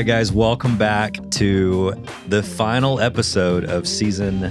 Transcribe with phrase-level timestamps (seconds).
[0.00, 1.92] right, guys, welcome back to
[2.28, 4.50] the final episode of season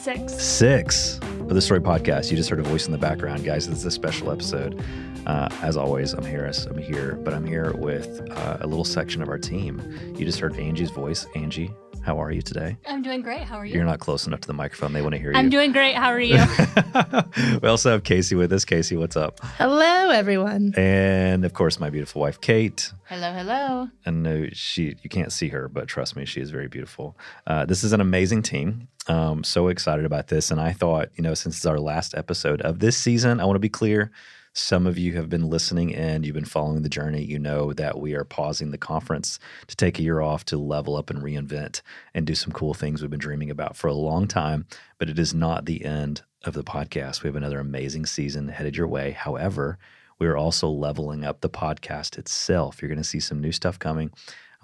[0.00, 0.32] Six.
[0.40, 2.30] six of the Story Podcast.
[2.30, 3.68] You just heard a voice in the background, guys.
[3.68, 4.80] This is a special episode.
[5.26, 6.66] Uh, as always, I'm Harris.
[6.66, 9.82] I'm here, but I'm here with uh, a little section of our team.
[10.16, 11.26] You just heard Angie's voice.
[11.34, 11.74] Angie,
[12.06, 12.76] how are you today?
[12.86, 13.40] I'm doing great.
[13.40, 13.74] How are you?
[13.74, 14.92] You're not close enough to the microphone.
[14.92, 15.36] They want to hear you.
[15.36, 15.96] I'm doing great.
[15.96, 16.38] How are you?
[17.60, 18.64] we also have Casey with us.
[18.64, 19.40] Casey, what's up?
[19.58, 20.72] Hello, everyone.
[20.76, 22.92] And of course, my beautiful wife, Kate.
[23.08, 23.88] Hello, hello.
[24.04, 27.18] And no, she you can't see her, but trust me, she is very beautiful.
[27.44, 28.86] Uh, this is an amazing team.
[29.08, 32.60] Um, so excited about this, and I thought, you know, since it's our last episode
[32.62, 34.12] of this season, I want to be clear.
[34.58, 37.22] Some of you have been listening and you've been following the journey.
[37.22, 40.96] You know that we are pausing the conference to take a year off to level
[40.96, 41.82] up and reinvent
[42.14, 44.66] and do some cool things we've been dreaming about for a long time.
[44.98, 47.22] But it is not the end of the podcast.
[47.22, 49.10] We have another amazing season headed your way.
[49.10, 49.78] However,
[50.18, 52.80] we are also leveling up the podcast itself.
[52.80, 54.10] You're going to see some new stuff coming.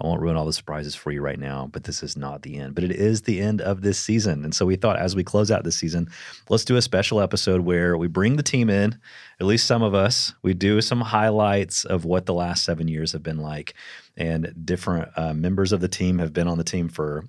[0.01, 2.57] I won't ruin all the surprises for you right now, but this is not the
[2.57, 2.75] end.
[2.75, 4.43] But it is the end of this season.
[4.43, 6.09] And so we thought as we close out this season,
[6.49, 8.97] let's do a special episode where we bring the team in,
[9.39, 10.33] at least some of us.
[10.41, 13.75] We do some highlights of what the last seven years have been like.
[14.17, 17.23] And different uh, members of the team have been on the team for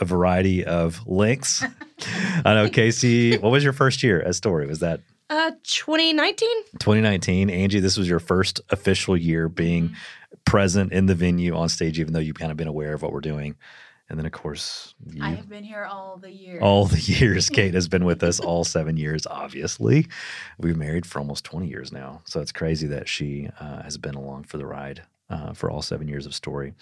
[0.00, 1.64] a variety of lengths.
[2.44, 4.66] I know, Casey, what was your first year as Story?
[4.66, 6.48] Was that Uh, 2019.
[6.78, 7.50] 2019.
[7.50, 9.94] Angie, this was your first official year being
[10.44, 13.12] present in the venue on stage, even though you've kind of been aware of what
[13.12, 13.56] we're doing.
[14.10, 16.62] And then, of course, you, I have been here all the years.
[16.62, 17.50] all the years.
[17.50, 20.06] Kate has been with us all seven years, obviously.
[20.58, 22.22] We've married for almost 20 years now.
[22.24, 25.82] So it's crazy that she uh, has been along for the ride uh, for all
[25.82, 26.72] seven years of story.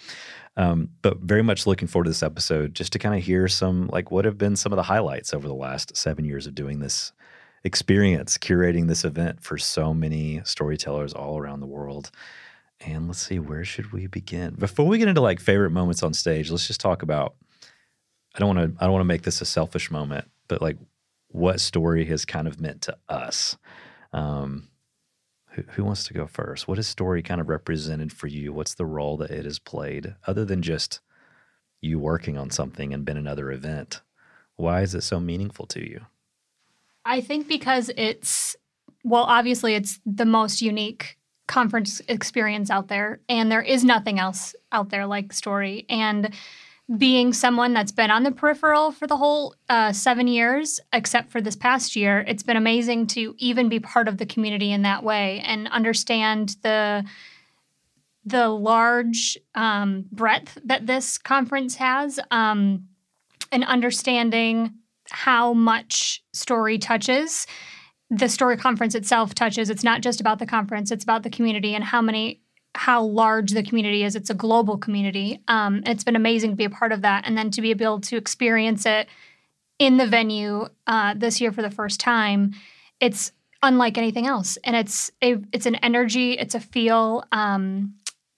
[0.55, 3.89] Um, but very much looking forward to this episode just to kind of hear some,
[3.91, 6.79] like, what have been some of the highlights over the last seven years of doing
[6.79, 7.11] this
[7.65, 12.09] experience, curating this event for so many storytellers all around the world.
[12.79, 14.53] And let's see, where should we begin?
[14.53, 17.35] Before we get into like favorite moments on stage, let's just talk about
[18.35, 20.77] I don't want to I don't want to make this a selfish moment, but like
[21.29, 23.57] what story has kind of meant to us.
[24.13, 24.69] Um,
[25.51, 26.67] who, who wants to go first?
[26.67, 28.53] What has story kind of represented for you?
[28.53, 30.99] What's the role that it has played, other than just
[31.81, 34.01] you working on something and been another event?
[34.55, 36.01] Why is it so meaningful to you?
[37.05, 38.55] I think because it's,
[39.03, 44.55] well, obviously, it's the most unique conference experience out there, and there is nothing else
[44.71, 45.85] out there like Story.
[45.89, 46.33] And
[46.97, 51.41] being someone that's been on the peripheral for the whole uh, seven years, except for
[51.41, 55.03] this past year, it's been amazing to even be part of the community in that
[55.03, 57.03] way and understand the
[58.23, 62.83] the large um, breadth that this conference has, um,
[63.53, 64.73] and understanding
[65.09, 67.47] how much story touches.
[68.09, 69.69] The story conference itself touches.
[69.69, 72.41] It's not just about the conference; it's about the community and how many
[72.75, 74.15] how large the community is.
[74.15, 75.41] It's a global community.
[75.47, 78.01] Um, it's been amazing to be a part of that, and then to be able
[78.01, 79.07] to experience it
[79.79, 82.53] in the venue uh, this year for the first time.
[82.99, 83.31] It's
[83.63, 87.23] unlike anything else, and it's a, it's an energy, it's a feel.
[87.31, 87.95] Um,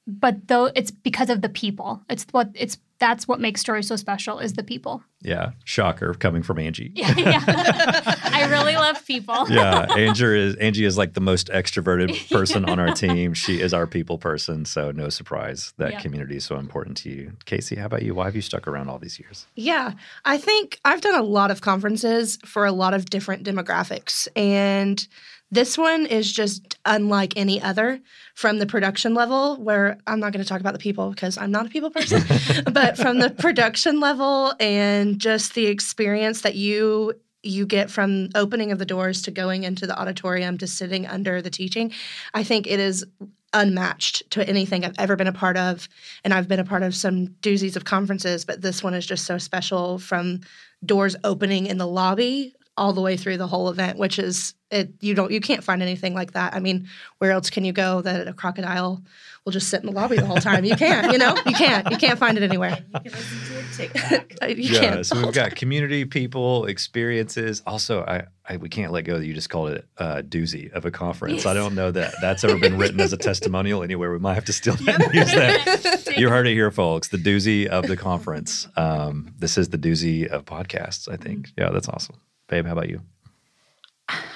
[0.08, 2.02] but though it's because of the people.
[2.10, 5.04] It's what it's that's what makes story so special is the people.
[5.22, 6.92] Yeah, shocker coming from Angie.
[6.96, 7.44] Yeah, yeah.
[8.24, 9.50] I really love people.
[9.50, 13.34] yeah, Angie is Angie is like the most extroverted person on our team.
[13.34, 16.00] She is our people person, so no surprise that Yeah.
[16.02, 17.34] community is so important to you.
[17.46, 18.14] Casey, how about you?
[18.16, 19.46] Why have you stuck around all these years?
[19.56, 19.94] Yeah,
[20.26, 24.28] I think I've done a lot of conferences for a lot of different demographics.
[24.36, 25.06] And
[25.52, 28.00] this one is just unlike any other
[28.36, 31.52] from the production level, where I'm not going to talk about the people because I'm
[31.52, 32.22] not a people person,
[32.72, 38.72] but from the production level and just the experience that you you get from opening
[38.72, 41.90] of the doors to going into the auditorium to sitting under the teaching
[42.34, 43.06] i think it is
[43.54, 45.88] unmatched to anything i've ever been a part of.
[46.26, 49.26] And i've been a part of some doozies of conferences but this one is just
[49.26, 50.42] so special from
[50.86, 54.92] doors opening in the lobby all the way through the whole event which is it
[55.02, 56.88] you don't you can't find anything like that i mean
[57.18, 59.02] where else can you go that a crocodile
[59.46, 61.90] will just sit in the lobby the whole time you can't you know you can't
[61.92, 64.32] you can't find it anywhere You can listen to a TikTok.
[64.58, 67.62] yeah, so we've got community, people, experiences.
[67.66, 70.86] Also, I, I we can't let go that you just called it a doozy of
[70.86, 71.46] a conference.
[71.46, 74.12] I don't know that that's ever been written as a testimonial anywhere.
[74.12, 75.96] We might have to steal that and use that.
[76.20, 77.10] You heard it here, folks.
[77.10, 78.68] The doozy of the conference.
[78.76, 81.08] Um, this is the doozy of podcasts.
[81.10, 81.50] I think.
[81.58, 82.16] Yeah, that's awesome.
[82.50, 83.02] Babe, how about you?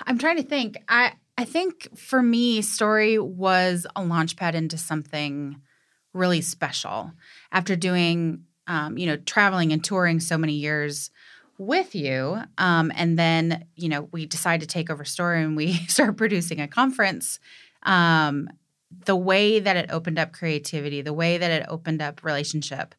[0.05, 0.77] I'm trying to think.
[0.87, 5.59] I I think for me, story was a launchpad into something
[6.13, 7.11] really special.
[7.51, 11.09] After doing, um, you know, traveling and touring so many years
[11.57, 15.73] with you, um, and then you know we decided to take over story and we
[15.87, 17.39] start producing a conference.
[17.81, 18.47] Um,
[19.05, 22.93] the way that it opened up creativity, the way that it opened up relationship.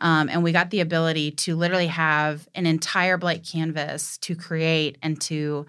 [0.00, 4.98] Um, and we got the ability to literally have an entire blank canvas to create
[5.02, 5.66] and to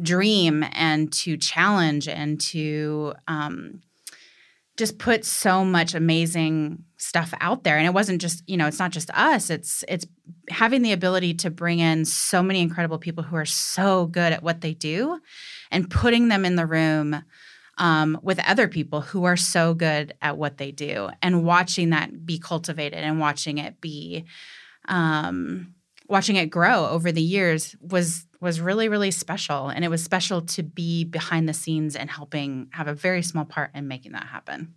[0.00, 3.82] dream and to challenge and to um,
[4.76, 7.76] just put so much amazing stuff out there.
[7.76, 9.50] And it wasn't just you know it's not just us.
[9.50, 10.06] It's it's
[10.48, 14.42] having the ability to bring in so many incredible people who are so good at
[14.42, 15.20] what they do
[15.70, 17.22] and putting them in the room
[17.80, 22.26] um, with other people who are so good at what they do and watching that
[22.26, 24.26] be cultivated and watching it be
[24.86, 25.74] um,
[26.06, 29.68] watching it grow over the years was was really really special.
[29.68, 33.46] And it was special to be behind the scenes and helping have a very small
[33.46, 34.74] part in making that happen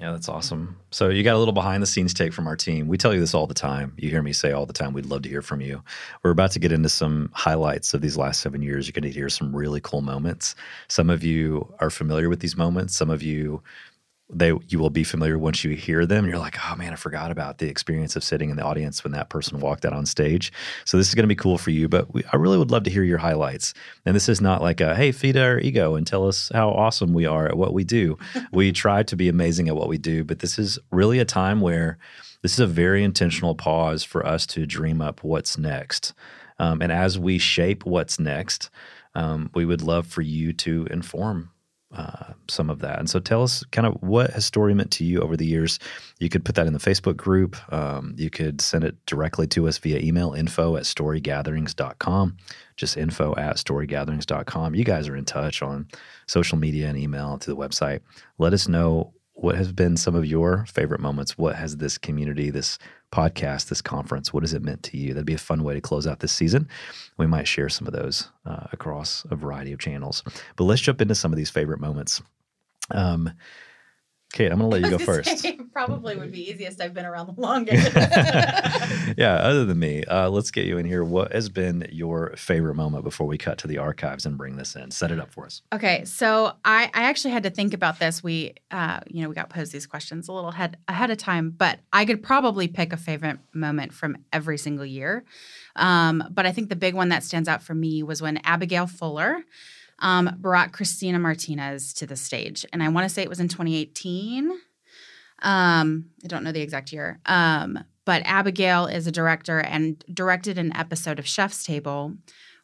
[0.00, 0.76] yeah, that's awesome.
[0.90, 2.86] So you got a little behind the scenes take from our team.
[2.86, 3.92] We tell you this all the time.
[3.96, 5.82] You hear me say all the time, we'd love to hear from you.
[6.22, 8.86] We're about to get into some highlights of these last seven years.
[8.86, 10.54] You're going to hear some really cool moments.
[10.86, 12.96] Some of you are familiar with these moments.
[12.96, 13.60] Some of you
[14.30, 16.26] they you will be familiar once you hear them.
[16.26, 19.12] You're like, oh man, I forgot about the experience of sitting in the audience when
[19.12, 20.52] that person walked out on stage.
[20.84, 21.88] So this is going to be cool for you.
[21.88, 23.72] But we, I really would love to hear your highlights.
[24.04, 27.14] And this is not like a hey, feed our ego and tell us how awesome
[27.14, 28.18] we are at what we do.
[28.52, 31.60] we try to be amazing at what we do, but this is really a time
[31.60, 31.98] where
[32.42, 36.12] this is a very intentional pause for us to dream up what's next.
[36.58, 38.68] Um, and as we shape what's next,
[39.14, 41.50] um, we would love for you to inform
[41.92, 42.98] uh, some of that.
[42.98, 45.78] And so tell us kind of what has story meant to you over the years.
[46.18, 47.56] You could put that in the Facebook group.
[47.72, 52.36] Um, you could send it directly to us via email, info at storygatherings.com,
[52.76, 54.74] just info at storygatherings.com.
[54.74, 55.88] You guys are in touch on
[56.26, 58.00] social media and email to the website.
[58.36, 61.38] Let us know what has been some of your favorite moments.
[61.38, 62.76] What has this community, this
[63.12, 65.14] podcast, this conference, what has it meant to you?
[65.14, 66.68] That'd be a fun way to close out this season.
[67.18, 70.24] We might share some of those uh, across a variety of channels.
[70.56, 72.20] But let's jump into some of these favorite moments.
[72.90, 73.30] Um,
[74.32, 75.38] Kate, I'm going to let you go first.
[75.38, 76.82] Say, probably would be easiest.
[76.82, 77.94] I've been around the longest.
[79.16, 81.02] yeah, other than me, uh, let's get you in here.
[81.02, 84.76] What has been your favorite moment before we cut to the archives and bring this
[84.76, 84.90] in?
[84.90, 85.62] Set it up for us.
[85.72, 88.22] Okay, so I, I actually had to think about this.
[88.22, 91.50] We, uh, you know, we got posed these questions a little head, ahead of time,
[91.50, 95.24] but I could probably pick a favorite moment from every single year.
[95.74, 98.86] Um, but I think the big one that stands out for me was when Abigail
[98.86, 99.42] Fuller
[100.00, 102.64] um, brought Christina Martinez to the stage.
[102.72, 104.50] And I want to say it was in 2018.
[105.42, 107.20] Um, I don't know the exact year.
[107.26, 112.14] Um, but Abigail is a director and directed an episode of Chef's Table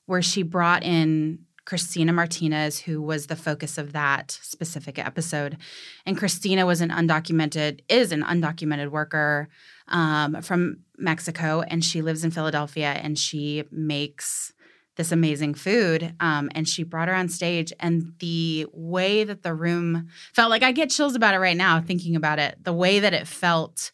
[0.06, 5.56] where she brought in Christina Martinez, who was the focus of that specific episode.
[6.04, 9.48] And Christina was an undocumented, is an undocumented worker
[9.88, 14.52] um, from Mexico, and she lives in Philadelphia and she makes
[14.96, 16.14] this amazing food.
[16.20, 20.62] Um, and she brought her on stage, and the way that the room felt like
[20.62, 22.56] I get chills about it right now thinking about it.
[22.62, 23.92] The way that it felt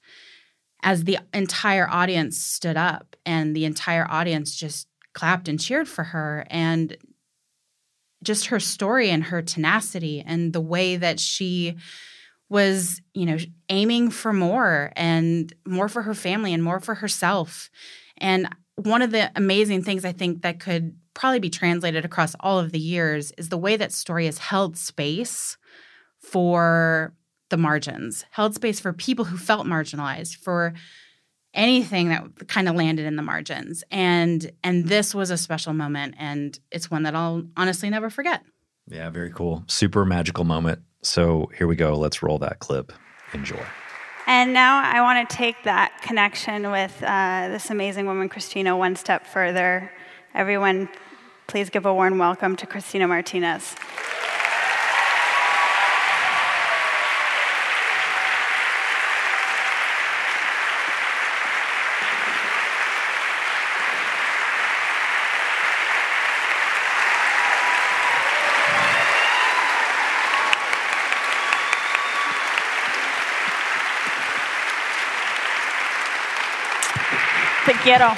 [0.83, 6.05] as the entire audience stood up and the entire audience just clapped and cheered for
[6.05, 6.47] her.
[6.49, 6.97] And
[8.23, 11.77] just her story and her tenacity and the way that she
[12.49, 13.39] was, you know,
[13.69, 17.71] aiming for more and more for her family and more for herself.
[18.19, 18.49] And
[18.85, 22.73] one of the amazing things I think that could probably be translated across all of
[22.73, 25.57] the years is the way that story has held space
[26.19, 27.15] for
[27.51, 30.73] the margins, held space for people who felt marginalized, for
[31.53, 33.83] anything that kind of landed in the margins.
[33.91, 38.43] And and this was a special moment and it's one that I'll honestly never forget.
[38.87, 39.65] Yeah, very cool.
[39.67, 40.81] Super magical moment.
[41.03, 41.97] So here we go.
[41.97, 42.93] Let's roll that clip.
[43.33, 43.65] Enjoy.
[44.33, 48.95] And now I want to take that connection with uh, this amazing woman, Christina, one
[48.95, 49.91] step further.
[50.37, 50.89] Everyone,
[51.49, 53.75] please give a warm welcome to Christina Martinez.
[77.83, 78.09] Quiero.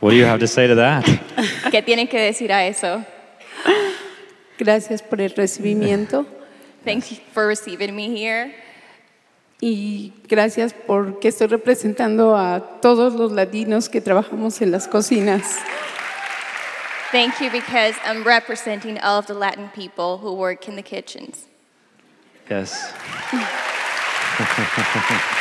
[0.00, 1.04] What do you have to say to that?
[1.70, 3.04] ¿Qué tienen que decir a eso?
[4.56, 6.26] Gracias por el recibimiento.
[6.84, 8.54] Thanks for receiving me here.
[9.60, 15.58] Y gracias porque estoy representando a todos los latinos que trabajamos en las cocinas.
[17.10, 21.48] Thank you because I'm representing all of the Latin people who work in the kitchens.
[22.50, 22.72] Yes.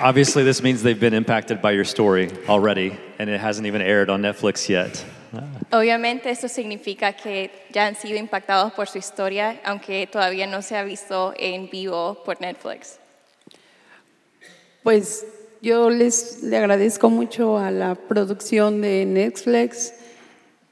[0.00, 4.10] Obviously, this means they've been impacted by your story already, and it hasn't even aired
[4.10, 5.04] on Netflix yet.
[5.32, 5.42] Ah.
[5.72, 10.76] Obviamente esto significa que ya han sido impactados por su historia, aunque todavía no se
[10.76, 12.98] ha visto en vivo por Netflix.
[14.82, 15.26] Pues
[15.60, 19.92] yo les le agradezco mucho a la producción de Netflix,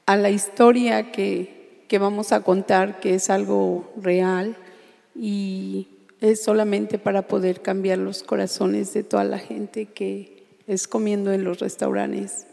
[0.05, 1.56] a la historia que,
[1.87, 4.55] que vamos a contar, que es algo real
[5.15, 5.87] y
[6.21, 11.43] es solamente para poder cambiar los corazones de toda la gente que es comiendo en
[11.43, 12.45] los restaurantes.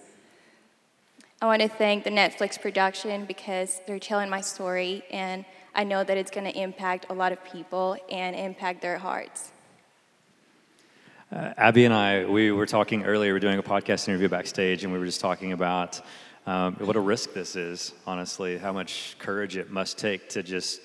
[1.43, 6.03] I want to thank the Netflix production because they're telling my story, and I know
[6.03, 9.53] that it's going to impact a lot of people and impact their hearts.
[11.31, 14.85] Uh, Abby and I, we were talking earlier, we were doing a podcast interview backstage,
[14.85, 16.01] and we were just talking about
[16.47, 20.81] um, what a risk this is, honestly, how much courage it must take to just,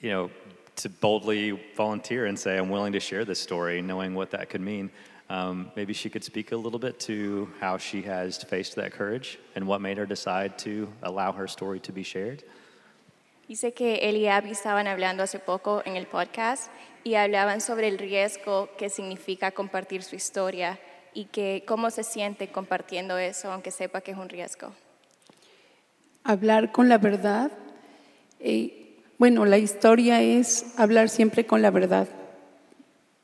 [0.00, 0.30] you know,
[0.76, 4.60] to boldly volunteer and say, I'm willing to share this story, knowing what that could
[4.60, 4.90] mean.
[5.30, 9.38] Um, maybe she could speak a little bit to how she has faced that courage
[9.54, 12.44] and what made her decide to allow her story to be shared.
[13.48, 16.68] Dice que él y Abby estaban hablando hace poco en el podcast
[17.04, 20.80] y hablaban sobre el riesgo que significa compartir su historia
[21.16, 24.70] y que cómo se siente compartiendo eso, aunque sepa que es un riesgo.
[26.24, 27.50] Hablar con la verdad.
[28.38, 28.82] eh,
[29.18, 32.06] bueno, la historia es hablar siempre con la verdad,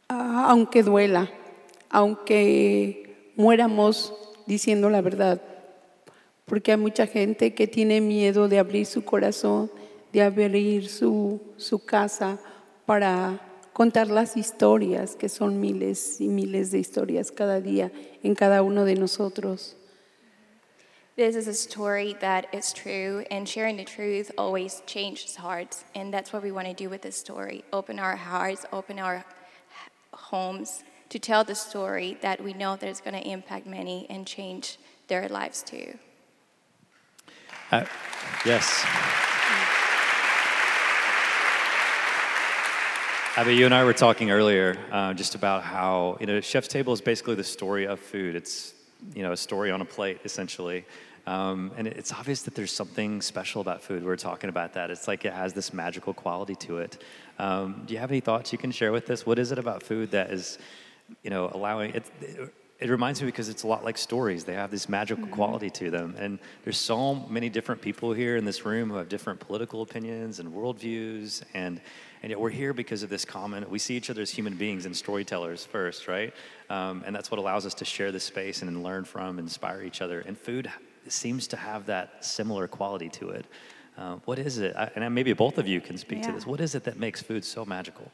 [0.09, 1.31] aunque duela,
[1.91, 4.15] aunque muéramos
[4.47, 5.43] diciendo la verdad,
[6.47, 9.71] porque hay mucha gente que tiene miedo de abrir su corazón,
[10.15, 12.39] de abrir su, su casa
[12.87, 17.91] para contar las historias, que son miles y miles de historias cada día
[18.23, 19.77] en cada uno de nosotros.
[21.15, 25.85] This is a story that is true, and sharing the truth always changes hearts.
[25.95, 29.25] And that's what we want to do with this story open our hearts, open our
[30.15, 34.27] homes to tell the story that we know that it's going to impact many and
[34.27, 35.99] change their lives too.
[37.71, 37.85] Uh,
[38.47, 38.85] yes.
[43.35, 46.93] Abby, you and I were talking earlier uh, just about how you know Chef's Table
[46.93, 48.37] is basically the story of food.
[48.37, 48.75] It's
[49.15, 50.85] you know a story on a plate essentially,
[51.27, 54.05] um, and it's obvious that there's something special about food.
[54.05, 54.91] We're talking about that.
[54.91, 57.03] It's like it has this magical quality to it.
[57.39, 59.25] Um, do you have any thoughts you can share with us?
[59.25, 60.59] What is it about food that is
[61.23, 62.05] you know allowing it?
[62.81, 64.45] It reminds me because it's a lot like stories.
[64.45, 66.17] They have this magical quality to them.
[66.19, 70.41] And there's so many different people here in this room who have different political opinions
[70.41, 71.43] and worldviews.
[71.55, 71.81] And,
[72.23, 74.87] and yet we're here because of this common, we see each other as human beings
[74.87, 76.33] and storytellers first, right?
[76.71, 79.83] Um, and that's what allows us to share this space and learn from and inspire
[79.83, 80.21] each other.
[80.21, 80.71] And food
[81.09, 83.47] seems to have that similar quality to it.
[83.99, 84.75] Uh, what is it?
[84.77, 86.47] I, and maybe both of you can speak to this.
[86.47, 88.11] What is it that makes food so magical?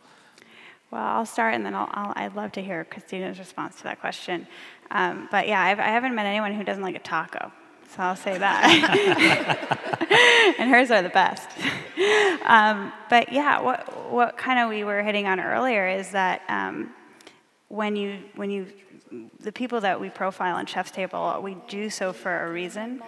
[0.90, 4.00] Well, I'll start and then I'll, I'll, I'd love to hear Christina's response to that
[4.00, 4.46] question.
[4.90, 7.52] Um, but yeah, I've, I haven't met anyone who doesn't like a taco.
[7.90, 10.08] So I'll say that.
[10.58, 11.48] and hers are the best.
[12.44, 16.94] Um, but yeah, what, what kind of we were hitting on earlier is that um,
[17.66, 18.68] when you, when you,
[19.40, 23.02] the people that we profile on Chef's Table, we do so for a reason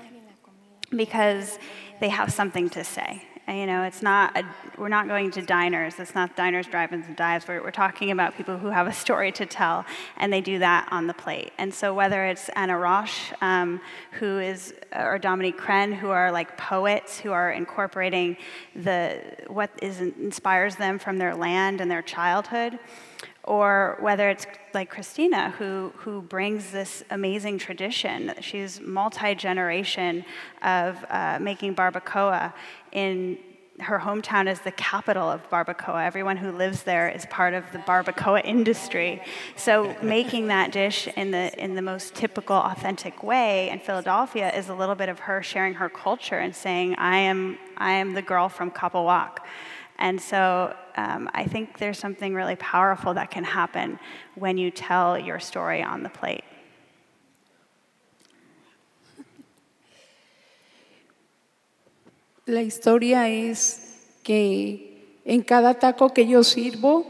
[0.90, 1.59] because
[2.00, 3.23] they have something to say.
[3.50, 4.45] And, you know, it's not, a,
[4.78, 5.99] we're not going to diners.
[5.99, 7.49] It's not diners, drive-ins, and dives.
[7.49, 9.85] We're, we're talking about people who have a story to tell,
[10.16, 11.50] and they do that on the plate.
[11.59, 13.80] And so whether it's Ana Roš, um,
[14.12, 18.37] who is, or Dominique Crenn, who are like poets, who are incorporating
[18.76, 22.78] the, what is, inspires them from their land and their childhood,
[23.44, 28.35] or whether it's like Christina, who, who brings this amazing tradition.
[28.40, 30.25] She's multi generation
[30.62, 32.52] of uh, making barbacoa
[32.92, 33.38] in
[33.80, 36.04] her hometown is the capital of barbacoa.
[36.04, 39.23] Everyone who lives there is part of the barbacoa industry.
[39.56, 44.68] So making that dish in the in the most typical, authentic way in Philadelphia is
[44.68, 48.23] a little bit of her sharing her culture and saying, "I am I am the
[48.23, 49.38] girl from Capulhuac."
[50.00, 53.99] And so um, I think there's something really powerful that can happen
[54.35, 56.42] when you tell your story on the plate.
[62.47, 67.04] La historia es que en cada taco que yo sirvo,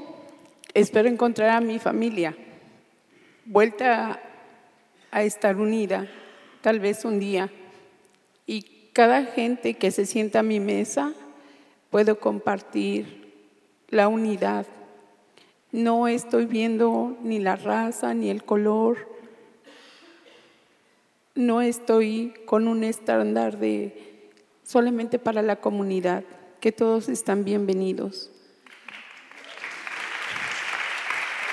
[0.74, 2.36] espero encontrar a mi familia,
[3.46, 4.20] vuelta
[5.12, 6.08] a estar unida,
[6.60, 7.50] tal vez un día.
[8.46, 11.14] Y cada gente que se sienta a mi mesa,
[11.90, 13.34] puedo compartir
[13.88, 14.66] la unidad.
[15.72, 19.08] No estoy viendo ni la raza ni el color.
[21.34, 24.28] No estoy con un estándar de
[24.64, 26.24] solamente para la comunidad,
[26.60, 28.30] que todos están bienvenidos.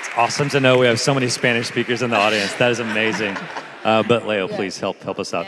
[0.00, 2.52] It's awesome to know we have so many Spanish speakers in the audience.
[2.58, 3.36] That is amazing.
[3.84, 5.46] Uh, but Leo, please help help us out.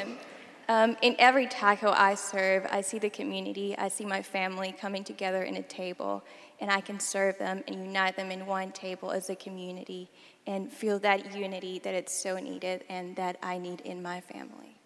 [0.70, 5.02] Um, in every taco I serve, I see the community, I see my family coming
[5.02, 6.22] together in a table,
[6.60, 10.12] and I can serve them and unite them in one table as a community
[10.46, 14.76] and feel that unity that it's so needed and that I need in my family.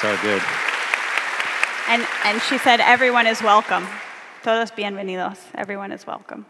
[0.00, 0.40] So good.
[1.88, 3.84] And, and she said, everyone is welcome.
[4.44, 5.38] Todos bienvenidos.
[5.56, 6.46] Everyone is welcome.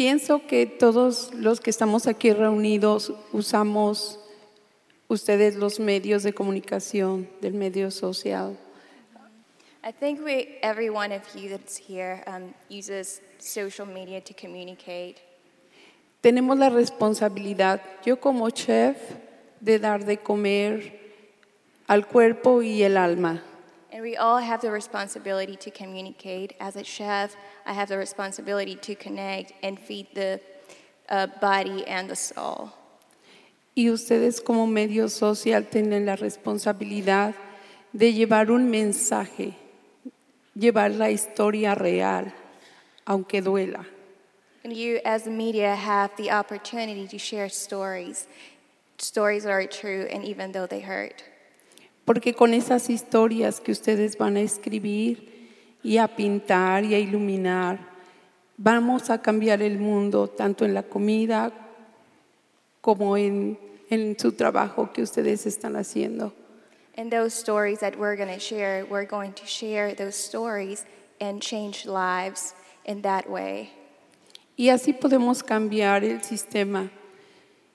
[0.00, 4.18] Pienso que todos los que estamos aquí reunidos usamos
[5.08, 8.56] ustedes los medios de comunicación del medio social.
[9.84, 15.16] I think we, every one of you that's here um, uses social media to communicate.
[16.22, 18.96] Tenemos la responsabilidad, yo como chef,
[19.60, 20.98] de dar de comer
[21.86, 23.42] al cuerpo y el alma.
[23.92, 26.54] And we all have the responsibility to communicate.
[26.60, 27.34] As a chef,
[27.66, 30.40] I have the responsibility to connect and feed the
[31.08, 32.72] uh, body and the soul.
[33.76, 37.34] Y ustedes como medio social tienen la responsabilidad
[37.92, 39.54] de llevar un mensaje,
[40.54, 42.32] llevar la historia real,
[43.06, 43.86] aunque duela.
[44.62, 48.26] And you, as the media, have the opportunity to share stories,
[48.98, 51.24] stories that are true, and even though they hurt.
[52.10, 57.78] Porque con esas historias que ustedes van a escribir y a pintar y a iluminar,
[58.56, 61.52] vamos a cambiar el mundo tanto en la comida
[62.80, 63.56] como en,
[63.90, 66.32] en su trabajo que ustedes están haciendo.
[66.96, 70.86] And those stories that we're going to share, we're going to share those stories
[71.20, 73.70] and change lives in that way.
[74.56, 76.90] Y así podemos cambiar el sistema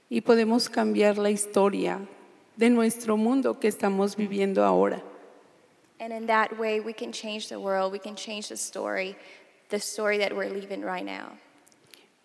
[0.09, 2.05] y podemos cambiar la historia
[2.57, 5.01] de nuestro mundo que estamos viviendo ahora.
[5.99, 9.15] And in that way, we can change the world, we can change the story,
[9.69, 11.37] the story that we're living right now.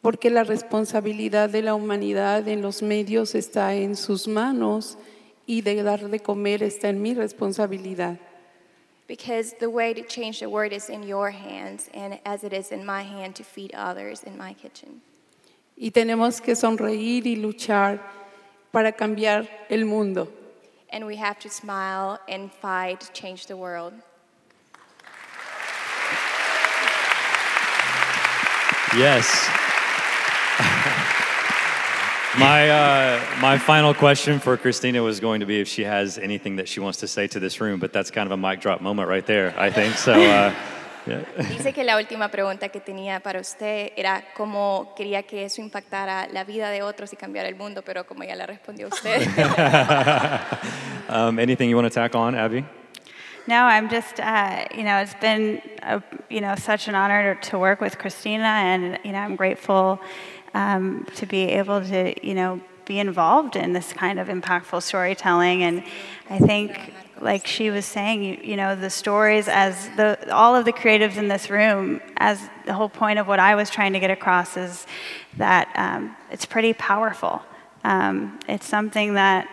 [0.03, 4.97] Porque la responsabilidad de la humanidad en los medios está en sus manos
[5.47, 8.19] y de dar de comer está en mi responsabilidad.
[9.07, 12.71] Because the way to change the world is in your hands, and as it is
[12.71, 15.03] in my hand to feed others in my kitchen.
[15.77, 18.01] Y tenemos que sonreír y luchar
[18.73, 20.29] para cambiar el mundo.
[20.91, 23.93] And we have to smile and fight to change the world.
[28.97, 29.49] Yes.
[32.39, 36.57] my uh, my final question for Christina was going to be if she has anything
[36.57, 38.81] that she wants to say to this room, but that's kind of a mic drop
[38.81, 39.95] moment right there, I think.
[39.95, 40.15] So.
[40.15, 40.80] Uh, yeah.
[41.49, 46.29] Dice que la última pregunta que tenía para usted era cómo quería que eso impactara
[46.29, 49.23] la vida de otros y cambiara el mundo, pero como ya le respondió usted.
[51.09, 52.65] um, anything you want to tack on, Abby?
[53.47, 57.51] No, I'm just, uh, you know, it's been, a, you know, such an honor to,
[57.51, 60.01] to work with Christina, and you know, I'm grateful
[60.55, 65.63] um, to be able to, you know, be involved in this kind of impactful storytelling.
[65.63, 65.83] And
[66.29, 70.65] I think, like she was saying, you, you know, the stories as the all of
[70.65, 74.01] the creatives in this room, as the whole point of what I was trying to
[74.01, 74.87] get across is
[75.37, 77.43] that um, it's pretty powerful.
[77.85, 79.49] Um, it's something that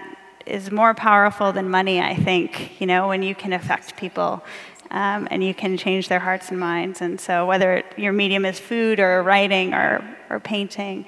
[0.45, 4.43] is more powerful than money, I think, you know, when you can affect people
[4.91, 7.01] um, and you can change their hearts and minds.
[7.01, 11.05] And so, whether your medium is food or writing or, or painting,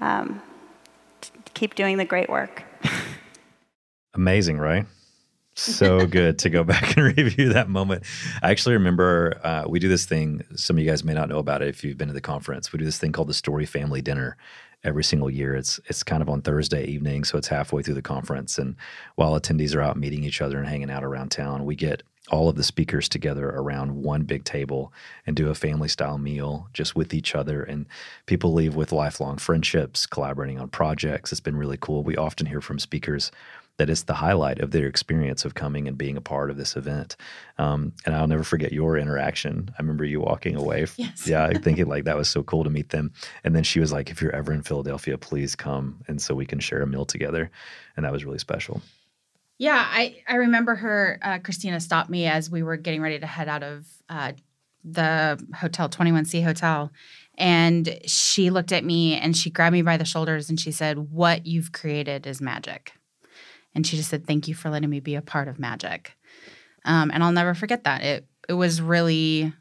[0.00, 0.40] um,
[1.54, 2.62] keep doing the great work.
[4.14, 4.86] Amazing, right?
[5.56, 8.04] So good to go back and review that moment.
[8.42, 10.44] I actually remember uh, we do this thing.
[10.54, 12.72] Some of you guys may not know about it if you've been to the conference.
[12.72, 14.36] We do this thing called the Story Family Dinner
[14.84, 15.54] every single year.
[15.54, 18.58] It's it's kind of on Thursday evening, so it's halfway through the conference.
[18.58, 18.76] And
[19.16, 22.48] while attendees are out meeting each other and hanging out around town, we get all
[22.48, 24.92] of the speakers together around one big table
[25.26, 27.62] and do a family style meal just with each other.
[27.62, 27.86] And
[28.26, 31.30] people leave with lifelong friendships, collaborating on projects.
[31.30, 32.02] It's been really cool.
[32.02, 33.30] We often hear from speakers
[33.78, 36.76] that it's the highlight of their experience of coming and being a part of this
[36.76, 37.14] event.
[37.58, 39.70] Um, and I'll never forget your interaction.
[39.78, 41.26] I remember you walking away, Yes.
[41.28, 43.12] yeah, thinking like that was so cool to meet them.
[43.44, 46.46] And then she was like, "If you're ever in Philadelphia, please come, and so we
[46.46, 47.50] can share a meal together."
[47.96, 48.80] And that was really special.
[49.58, 53.26] Yeah, I, I remember her, uh, Christina stopped me as we were getting ready to
[53.26, 54.32] head out of uh,
[54.84, 56.92] the hotel, 21C Hotel.
[57.38, 61.10] And she looked at me and she grabbed me by the shoulders and she said,
[61.10, 62.92] What you've created is magic.
[63.76, 66.16] And she just said, Thank you for letting me be a part of magic.
[66.84, 68.02] Um, and I'll never forget that.
[68.02, 69.52] It, it was really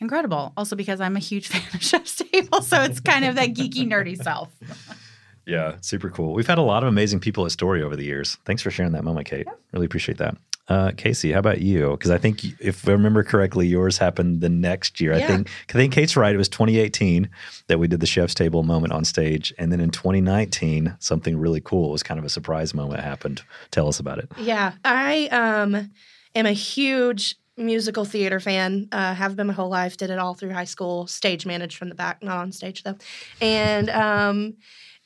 [0.00, 0.52] incredible.
[0.56, 2.62] Also, because I'm a huge fan of Chef's Table.
[2.62, 4.50] So it's kind of that geeky, nerdy self.
[5.46, 6.32] Yeah, super cool.
[6.34, 8.36] We've had a lot of amazing people at Story over the years.
[8.44, 9.48] Thanks for sharing that moment, Kate.
[9.72, 10.36] Really appreciate that.
[10.70, 11.90] Uh, Casey, how about you?
[11.90, 15.12] Because I think if I remember correctly, yours happened the next year.
[15.12, 16.32] I think I think Kate's right.
[16.32, 17.28] It was 2018
[17.66, 21.60] that we did the chef's table moment on stage, and then in 2019, something really
[21.60, 21.90] cool.
[21.90, 23.42] Was kind of a surprise moment happened.
[23.72, 24.30] Tell us about it.
[24.38, 25.90] Yeah, I um
[26.36, 28.88] am a huge musical theater fan.
[28.92, 29.96] Uh, have been my whole life.
[29.96, 31.08] Did it all through high school.
[31.08, 32.96] Stage managed from the back, not on stage though.
[33.40, 34.54] And um,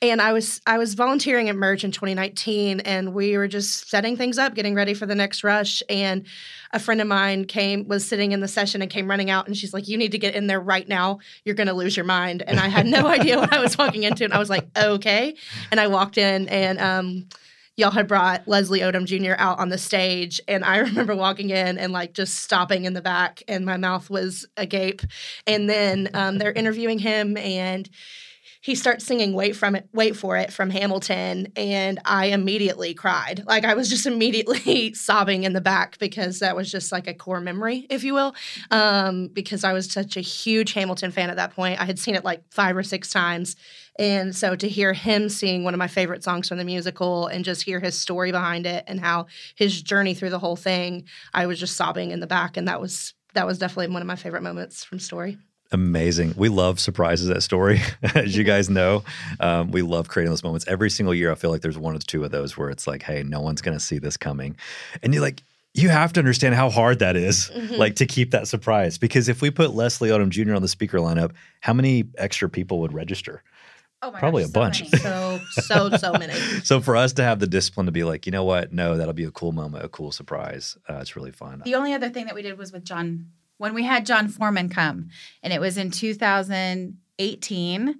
[0.09, 4.17] and I was I was volunteering at Merge in 2019, and we were just setting
[4.17, 5.83] things up, getting ready for the next rush.
[5.89, 6.25] And
[6.71, 9.55] a friend of mine came was sitting in the session and came running out, and
[9.55, 11.19] she's like, "You need to get in there right now.
[11.43, 14.03] You're going to lose your mind." And I had no idea what I was walking
[14.03, 15.35] into, and I was like, "Okay."
[15.71, 17.27] And I walked in, and um,
[17.77, 19.35] y'all had brought Leslie Odom Jr.
[19.37, 20.39] out on the stage.
[20.47, 24.09] And I remember walking in and like just stopping in the back, and my mouth
[24.09, 25.01] was agape.
[25.47, 27.89] And then um, they're interviewing him, and
[28.65, 33.43] he starts singing "Wait for it, Wait for It" from Hamilton, and I immediately cried.
[33.45, 37.13] Like I was just immediately sobbing in the back because that was just like a
[37.13, 38.33] core memory, if you will.
[38.71, 41.79] Um, because I was such a huge Hamilton fan at that point.
[41.79, 43.55] I had seen it like five or six times,
[43.99, 47.45] and so to hear him sing one of my favorite songs from the musical and
[47.45, 51.03] just hear his story behind it and how his journey through the whole thing,
[51.35, 54.07] I was just sobbing in the back, and that was that was definitely one of
[54.07, 55.37] my favorite moments from Story.
[55.71, 56.35] Amazing.
[56.37, 57.81] We love surprises at Story.
[58.15, 59.03] As you guys know,
[59.39, 60.65] um, we love creating those moments.
[60.67, 63.01] Every single year, I feel like there's one or two of those where it's like,
[63.03, 64.55] hey, no one's going to see this coming.
[65.01, 68.47] And you're like, you have to understand how hard that is, like to keep that
[68.47, 68.97] surprise.
[68.97, 70.53] Because if we put Leslie Odom Jr.
[70.53, 73.43] on the speaker lineup, how many extra people would register?
[74.01, 74.81] Oh my Probably gosh, a so bunch.
[74.91, 74.97] many.
[75.03, 76.33] So so so many.
[76.63, 78.71] So for us to have the discipline to be like, you know what?
[78.71, 80.77] No, that'll be a cool moment, a cool surprise.
[80.87, 81.61] Uh, it's really fun.
[81.65, 84.69] The only other thing that we did was with Jon when we had Jon Foreman
[84.69, 85.09] come,
[85.43, 87.95] and it was in 2018.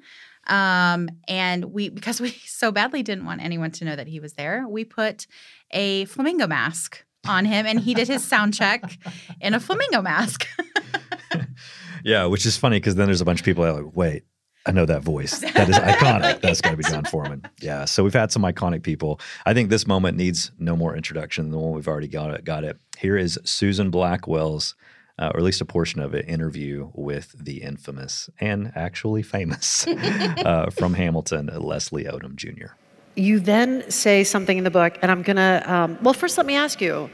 [0.48, 4.34] Um, and we because we so badly didn't want anyone to know that he was
[4.34, 5.26] there, we put
[5.72, 9.00] a flamingo mask on him, and he did his sound check
[9.41, 10.48] in a flamingo mask.
[12.06, 14.26] Yeah, which is funny because then there's a bunch of people that are like, wait,
[14.68, 15.39] I know that voice.
[15.39, 16.39] That is iconic.
[16.39, 17.41] That's got to be Jon Foreman.
[17.60, 17.86] Yeah.
[17.86, 19.20] So we've had some iconic people.
[19.48, 22.46] I think this moment needs no more introduction than the one we've already got it.
[22.46, 22.78] Got it.
[23.00, 24.76] Here is Susan Blackwell's,
[25.17, 29.88] uh, or at least a portion of it, interview with the infamous and actually famous
[29.88, 32.73] uh, from Hamilton, Leslie Odom Jr.
[33.15, 35.63] You then say something in the book, and I'm gonna.
[35.65, 37.10] Um, well, first, let me ask you.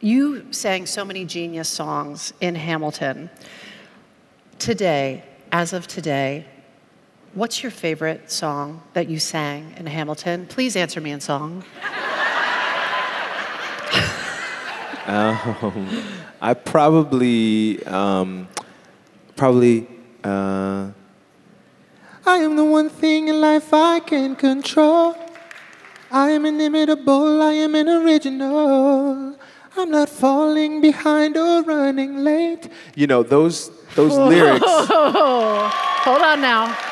[0.00, 3.30] You sang so many genius songs in Hamilton.
[4.58, 6.44] Today, as of today,
[7.34, 10.46] what's your favorite song that you sang in Hamilton?
[10.46, 11.62] Please answer me in song.
[15.12, 15.88] Um,
[16.40, 18.48] I probably, um,
[19.36, 19.86] probably,
[20.24, 20.90] uh,
[22.24, 25.14] I am the one thing in life I can control.
[26.10, 29.36] I am inimitable, I am an original.
[29.76, 32.68] I'm not falling behind or running late.
[32.94, 34.64] You know, those, those lyrics.
[34.66, 36.91] Hold on now.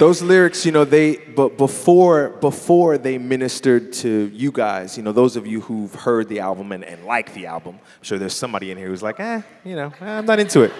[0.00, 5.12] Those lyrics, you know, they but before before they ministered to you guys, you know,
[5.12, 8.32] those of you who've heard the album and, and like the album, I'm sure there's
[8.32, 10.72] somebody in here who's like, eh, you know, eh, I'm not into it.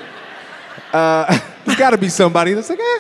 [0.91, 2.99] Uh, there's got to be somebody that's like, eh.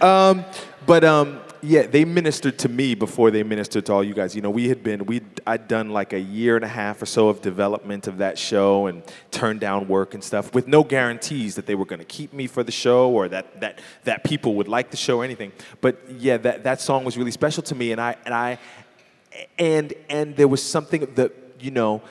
[0.00, 0.44] Um,
[0.86, 4.34] but um, yeah, they ministered to me before they ministered to all you guys.
[4.34, 7.06] You know, we had been, we I'd done like a year and a half or
[7.06, 11.54] so of development of that show and turned down work and stuff with no guarantees
[11.56, 14.54] that they were going to keep me for the show or that that that people
[14.54, 15.52] would like the show or anything.
[15.80, 18.58] But yeah, that that song was really special to me, and I and I
[19.58, 22.02] and and there was something that you know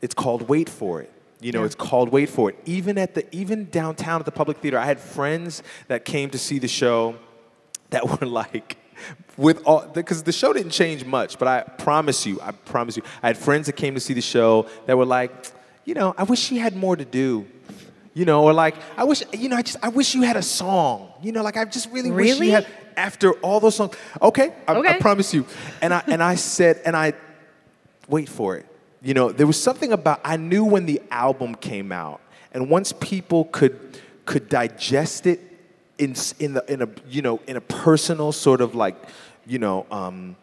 [0.00, 3.34] it's called wait for it you know it's called wait for it even at the
[3.34, 7.14] even downtown at the public theater i had friends that came to see the show
[7.90, 8.76] that were like
[9.36, 13.02] with all because the show didn't change much but i promise you i promise you
[13.22, 15.32] i had friends that came to see the show that were like
[15.84, 17.44] you know i wish she had more to do
[18.14, 20.42] you know or like i wish you know i just i wish you had a
[20.42, 22.66] song you know like i just really, wish you had
[22.96, 23.96] after all those songs.
[24.22, 25.44] Okay I, I promise you.
[25.82, 27.12] And i and i said and i
[28.08, 28.66] wait for it.
[29.02, 32.20] You know, there was something about I knew when the album came out,
[32.52, 35.40] and once people could could digest it
[35.98, 38.96] in in the in a you know in a personal sort of like
[39.46, 40.36] you know um,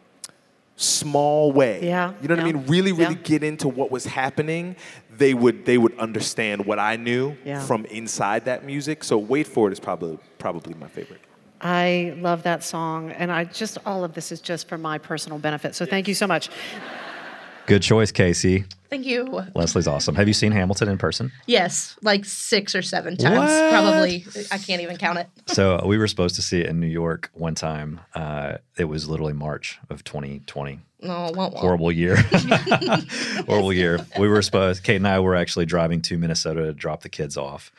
[0.76, 1.80] small way.
[1.84, 2.66] Yeah, you know what I mean.
[2.68, 3.22] Really, really yeah.
[3.24, 4.76] get into what was happening.
[5.18, 7.60] They would they would understand what I knew Yeah.
[7.66, 9.04] from inside that music.
[9.04, 11.22] So wait for it is probably probably my favorite.
[11.64, 15.38] I love that song, and I just all of this is just for my personal
[15.38, 15.76] benefit.
[15.76, 16.50] So thank you so much.
[17.72, 18.66] Good choice, Casey.
[18.90, 19.46] Thank you.
[19.56, 20.16] Leslie's awesome.
[20.16, 21.32] Have you seen Hamilton in person?
[21.46, 23.72] Yes, like six or seven times, What?
[23.72, 24.26] probably.
[24.52, 25.30] I can't even count it.
[25.46, 28.02] so uh, we were supposed to see it in New York one time.
[28.14, 31.54] Uh, it was literally March of 2020, No, won't.
[31.54, 32.18] horrible year.
[33.48, 34.06] horrible year.
[34.20, 37.38] We were supposed, Kate and I were actually driving to Minnesota to drop the kids
[37.38, 37.72] off.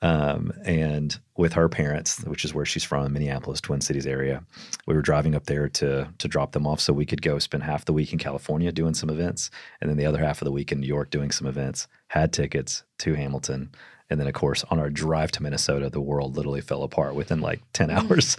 [0.00, 4.44] Um, and with her parents, which is where she's from, Minneapolis, Twin Cities area,
[4.86, 7.64] we were driving up there to to drop them off so we could go spend
[7.64, 10.52] half the week in California doing some events, and then the other half of the
[10.52, 11.88] week in New York doing some events.
[12.08, 13.70] Had tickets to Hamilton,
[14.10, 17.40] and then, of course, on our drive to Minnesota, the world literally fell apart within
[17.40, 18.10] like 10 Mm.
[18.10, 18.36] hours.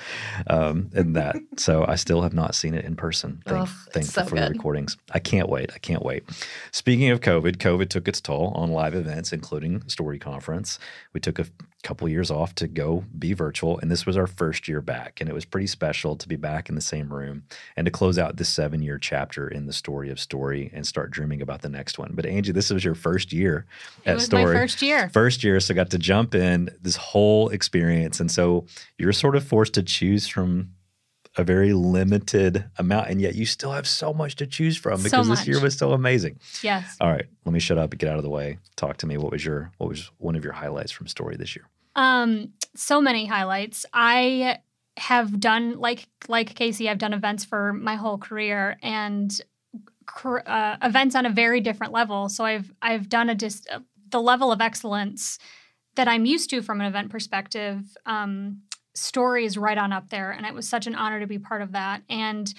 [0.47, 3.41] Um, and that, so I still have not seen it in person.
[3.45, 4.97] Thank, Ugh, it's thankful so for the recordings.
[5.11, 5.71] I can't wait.
[5.75, 6.23] I can't wait.
[6.71, 10.79] Speaking of COVID, COVID took its toll on live events, including Story Conference.
[11.13, 11.45] We took a
[11.83, 15.21] couple years off to go be virtual, and this was our first year back.
[15.21, 17.43] And it was pretty special to be back in the same room
[17.75, 21.11] and to close out this seven year chapter in the story of Story and start
[21.11, 22.11] dreaming about the next one.
[22.13, 23.65] But Angie, this was your first year
[24.05, 25.09] It at Story my first year.
[25.09, 28.65] first year, so got to jump in this whole experience, and so
[28.97, 30.71] you're sort of forced to choose from
[31.39, 35.03] a very limited amount, and yet you still have so much to choose from So
[35.03, 36.37] because this year was so amazing.
[36.61, 36.97] Yes.
[36.99, 38.59] All right, let me shut up and get out of the way.
[38.75, 39.15] Talk to me.
[39.17, 41.65] What was your what was one of your highlights from story this year?
[41.95, 43.85] Um, so many highlights.
[43.93, 44.59] I
[44.97, 46.89] have done like like Casey.
[46.89, 49.39] I've done events for my whole career and
[50.25, 52.27] uh, events on a very different level.
[52.27, 55.39] So I've I've done a dis- uh, the level of excellence
[55.95, 57.95] that I'm used to from an event perspective.
[58.05, 61.39] Um, story is right on up there, and it was such an honor to be
[61.39, 62.01] part of that.
[62.09, 62.53] And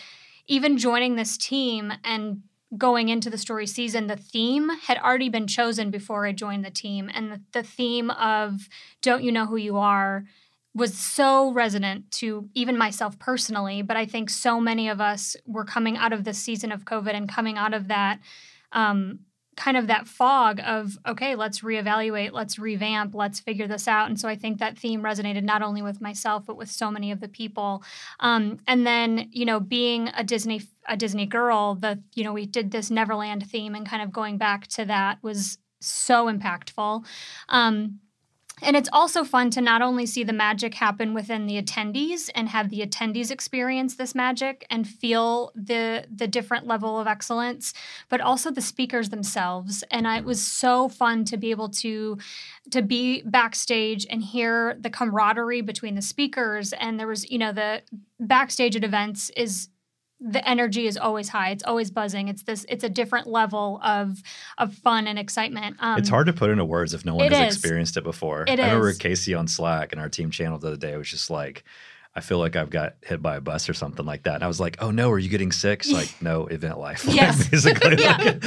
[0.47, 2.43] even joining this team and
[2.77, 6.71] going into the story season, the theme had already been chosen before I joined the
[6.71, 7.11] team.
[7.12, 8.69] And the, the theme of
[9.03, 10.25] Don't You Know Who You Are
[10.73, 13.83] was so resonant to even myself personally.
[13.83, 17.14] But I think so many of us were coming out of this season of COVID
[17.14, 18.21] and coming out of that.
[18.73, 19.21] Um,
[19.56, 24.08] kind of that fog of okay let's reevaluate let's revamp let's figure this out.
[24.08, 27.10] And so i think that theme resonated not only with myself but with so many
[27.10, 27.82] of the people.
[28.20, 32.46] Um, and then you know being a disney a disney girl the you know we
[32.46, 37.04] did this neverland theme and kind of going back to that was so impactful.
[37.48, 38.00] Um,
[38.62, 42.49] and it's also fun to not only see the magic happen within the attendees and
[42.49, 47.73] have the attendees experience this magic and feel the the different level of excellence,
[48.09, 49.85] but also the speakers themselves.
[49.90, 52.18] And I, it was so fun to be able to
[52.70, 56.73] to be backstage and hear the camaraderie between the speakers.
[56.75, 57.83] And there was, you know, the
[58.18, 59.68] backstage at events is
[60.20, 61.50] the energy is always high.
[61.50, 62.28] It's always buzzing.
[62.28, 62.66] It's this.
[62.68, 64.22] It's a different level of
[64.59, 65.76] of fun and excitement.
[65.80, 67.56] Um, it's hard to put into words if no one has is.
[67.56, 68.44] experienced it before.
[68.46, 68.98] It I remember is.
[68.98, 71.64] Casey on Slack and our team channel the other day was just like,
[72.12, 74.35] I feel like I've got hit by a bus or something like that.
[74.35, 75.85] And I was like, oh no, are you getting sick?
[75.85, 77.05] She's like, no, event life.
[77.09, 77.49] Yes.
[77.49, 77.96] basically.
[78.03, 78.38] Yeah.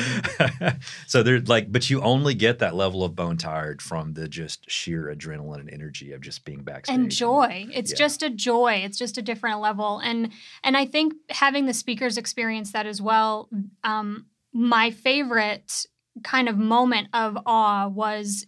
[0.60, 0.76] like-
[1.08, 4.70] so they're like, but you only get that level of bone tired from the just
[4.70, 6.94] sheer adrenaline and energy of just being backstage.
[6.96, 7.98] and joy it's Yeah.
[7.98, 10.32] just a joy it's just a different level and
[10.64, 13.50] and i think having the speakers experience that as well
[13.84, 15.86] um my favorite
[16.24, 18.46] kind of moment of awe was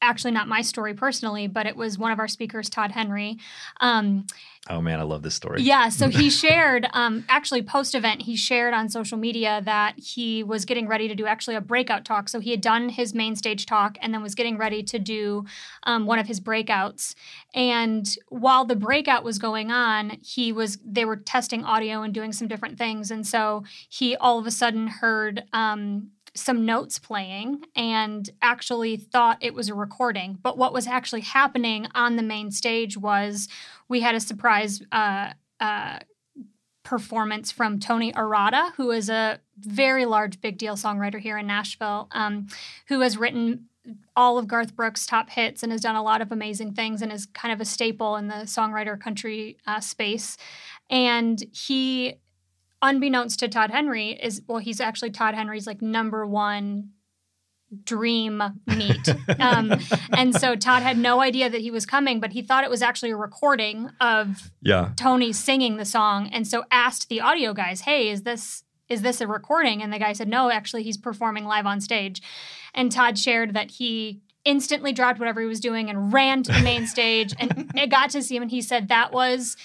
[0.00, 3.36] actually not my story personally but it was one of our speakers todd henry
[3.80, 4.24] um
[4.70, 5.62] Oh man, I love this story.
[5.62, 10.42] yeah, so he shared, um, actually post event, he shared on social media that he
[10.42, 12.28] was getting ready to do actually a breakout talk.
[12.28, 15.46] So he had done his main stage talk and then was getting ready to do
[15.84, 17.14] um, one of his breakouts.
[17.54, 22.32] And while the breakout was going on, he was they were testing audio and doing
[22.32, 23.10] some different things.
[23.10, 25.44] And so he all of a sudden heard.
[25.52, 30.38] Um, some notes playing and actually thought it was a recording.
[30.42, 33.48] But what was actually happening on the main stage was
[33.88, 35.98] we had a surprise uh, uh,
[36.84, 42.08] performance from Tony Arata, who is a very large, big deal songwriter here in Nashville,
[42.12, 42.46] um,
[42.86, 43.66] who has written
[44.16, 47.12] all of Garth Brooks' top hits and has done a lot of amazing things and
[47.12, 50.36] is kind of a staple in the songwriter country uh, space.
[50.90, 52.14] And he,
[52.82, 56.90] unbeknownst to Todd Henry, is well, he's actually Todd Henry's like number one
[57.84, 59.08] dream meet.
[59.38, 59.74] um,
[60.16, 62.82] and so Todd had no idea that he was coming, but he thought it was
[62.82, 64.90] actually a recording of Yeah.
[64.96, 69.20] Tony singing the song, and so asked the audio guys, "Hey, is this is this
[69.20, 72.22] a recording?" And the guy said, "No, actually, he's performing live on stage."
[72.74, 76.60] And Todd shared that he instantly dropped whatever he was doing and ran to the
[76.60, 78.42] main stage, and it got to see him.
[78.42, 79.56] And he said that was.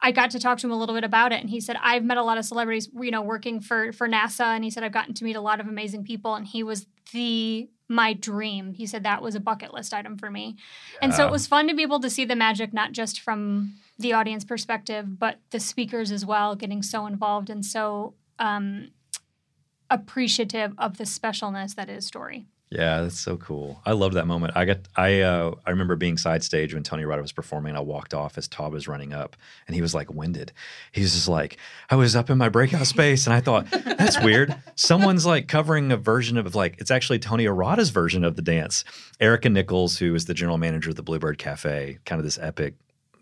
[0.00, 2.04] I got to talk to him a little bit about it, and he said I've
[2.04, 4.92] met a lot of celebrities, you know, working for for NASA, and he said I've
[4.92, 8.74] gotten to meet a lot of amazing people, and he was the my dream.
[8.74, 10.56] He said that was a bucket list item for me,
[11.02, 13.74] and so it was fun to be able to see the magic not just from
[13.98, 18.90] the audience perspective, but the speakers as well, getting so involved and so um,
[19.90, 22.46] appreciative of the specialness that is story.
[22.70, 23.80] Yeah, that's so cool.
[23.86, 24.52] I love that moment.
[24.54, 27.78] I got I uh I remember being side stage when Tony Arata was performing and
[27.78, 30.52] I walked off as Todd was running up and he was like winded.
[30.92, 31.56] He was just like,
[31.88, 34.54] I was up in my breakout space and I thought, that's weird.
[34.74, 38.84] Someone's like covering a version of like it's actually Tony Arata's version of the dance.
[39.18, 42.74] Erika Nichols, who is the general manager of the Bluebird Cafe, kind of this epic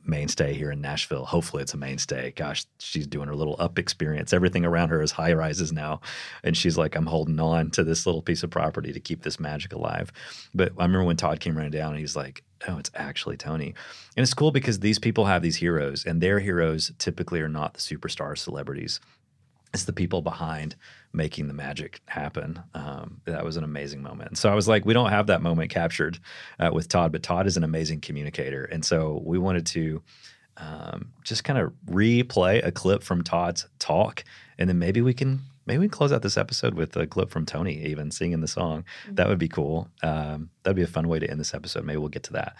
[0.08, 1.24] mainstay here in Nashville.
[1.24, 2.32] Hopefully, it's a mainstay.
[2.32, 4.32] Gosh, she's doing her little up experience.
[4.32, 6.00] Everything around her is high rises now.
[6.42, 9.40] And she's like, I'm holding on to this little piece of property to keep this
[9.40, 10.12] magic alive.
[10.54, 13.74] But I remember when Todd came running down and he's like, Oh, it's actually Tony.
[14.16, 17.74] And it's cool because these people have these heroes, and their heroes typically are not
[17.74, 18.98] the superstar celebrities.
[19.76, 20.74] It's the people behind
[21.12, 22.62] making the magic happen.
[22.72, 24.38] Um, that was an amazing moment.
[24.38, 26.18] So I was like, we don't have that moment captured
[26.58, 28.64] uh, with Todd, but Todd is an amazing communicator.
[28.64, 30.02] And so we wanted to
[30.56, 34.24] um, just kind of replay a clip from Todd's talk,
[34.56, 37.28] and then maybe we can maybe we can close out this episode with a clip
[37.28, 38.82] from Tony even singing the song.
[39.10, 39.90] That would be cool.
[40.02, 41.84] Um, that'd be a fun way to end this episode.
[41.84, 42.56] Maybe we'll get to that.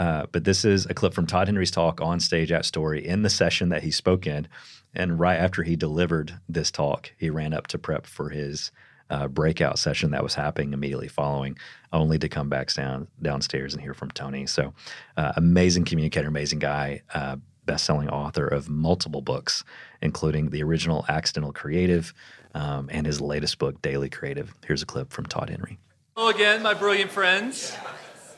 [0.00, 3.20] Uh, but this is a clip from Todd Henry's talk on stage at Story in
[3.20, 4.48] the session that he spoke in.
[4.94, 8.72] And right after he delivered this talk, he ran up to prep for his
[9.10, 11.58] uh, breakout session that was happening immediately following,
[11.92, 14.46] only to come back down downstairs and hear from Tony.
[14.46, 14.72] So,
[15.18, 17.36] uh, amazing communicator, amazing guy, uh,
[17.66, 19.64] best-selling author of multiple books,
[20.00, 22.14] including the original Accidental Creative
[22.54, 24.54] um, and his latest book, Daily Creative.
[24.66, 25.78] Here's a clip from Todd Henry.
[26.16, 27.76] Hello again, my brilliant friends.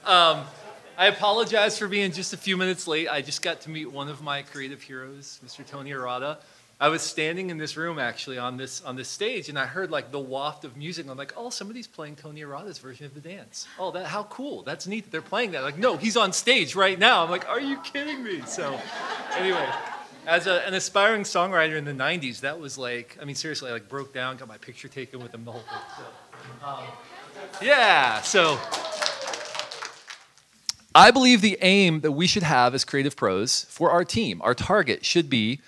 [0.04, 0.44] Um,
[0.96, 3.08] I apologize for being just a few minutes late.
[3.08, 5.66] I just got to meet one of my creative heroes, Mr.
[5.66, 6.38] Tony Arata.
[6.78, 9.90] I was standing in this room actually on this on this stage, and I heard
[9.90, 11.08] like the waft of music.
[11.08, 13.68] I'm like, oh, somebody's playing Tony Arata's version of the dance.
[13.78, 14.64] Oh, that how cool!
[14.64, 15.62] That's neat that they're playing that.
[15.62, 17.22] Like, no, he's on stage right now.
[17.22, 18.42] I'm like, are you kidding me?
[18.46, 18.78] So,
[19.36, 19.68] anyway,
[20.26, 23.74] as a, an aspiring songwriter in the '90s, that was like, I mean, seriously, I
[23.74, 25.78] like broke down, got my picture taken with him the whole thing.
[25.96, 26.84] So, um,
[27.62, 28.58] yeah, so.
[30.94, 34.54] I believe the aim that we should have as creative pros for our team, our
[34.54, 35.60] target should be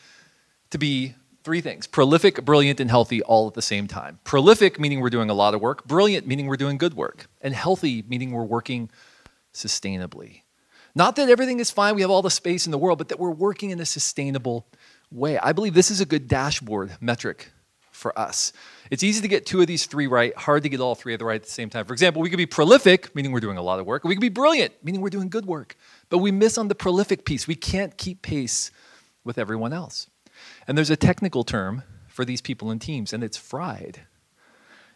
[0.71, 4.19] to be three things prolific, brilliant, and healthy all at the same time.
[4.25, 7.55] Prolific, meaning we're doing a lot of work, brilliant, meaning we're doing good work, and
[7.55, 8.91] healthy, meaning we're working
[9.53, 10.43] sustainably.
[10.95, 13.19] Not that everything is fine, we have all the space in the world, but that
[13.19, 14.67] we're working in a sustainable
[15.11, 15.39] way.
[15.39, 17.51] I believe this is a good dashboard metric
[17.94, 18.52] for us.
[18.90, 21.18] It's easy to get two of these three right, hard to get all three of
[21.18, 21.87] the right at the same time.
[21.87, 24.04] For example, we could be prolific, meaning we're doing a lot of work.
[24.04, 25.76] We could be brilliant, meaning we're doing good work.
[26.11, 27.46] But we miss on the prolific piece.
[27.46, 28.70] We can't keep pace
[29.22, 30.09] with everyone else.
[30.66, 34.00] And there's a technical term for these people in teams, and it's fried.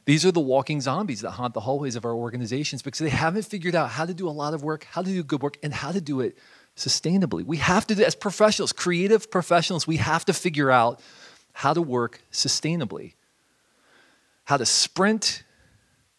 [0.05, 3.45] These are the walking zombies that haunt the hallways of our organizations because they haven't
[3.45, 5.73] figured out how to do a lot of work, how to do good work, and
[5.73, 6.39] how to do it
[6.77, 7.45] sustainably.
[7.45, 11.01] We have to, as professionals, creative professionals, we have to figure out
[11.59, 13.15] how to work sustainably,
[14.45, 15.43] how to sprint,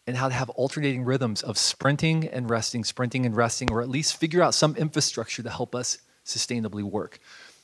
[0.06, 3.88] and how to have alternating rhythms of sprinting and resting, sprinting and resting, or at
[3.88, 7.20] least figure out some infrastructure to help us sustainably work.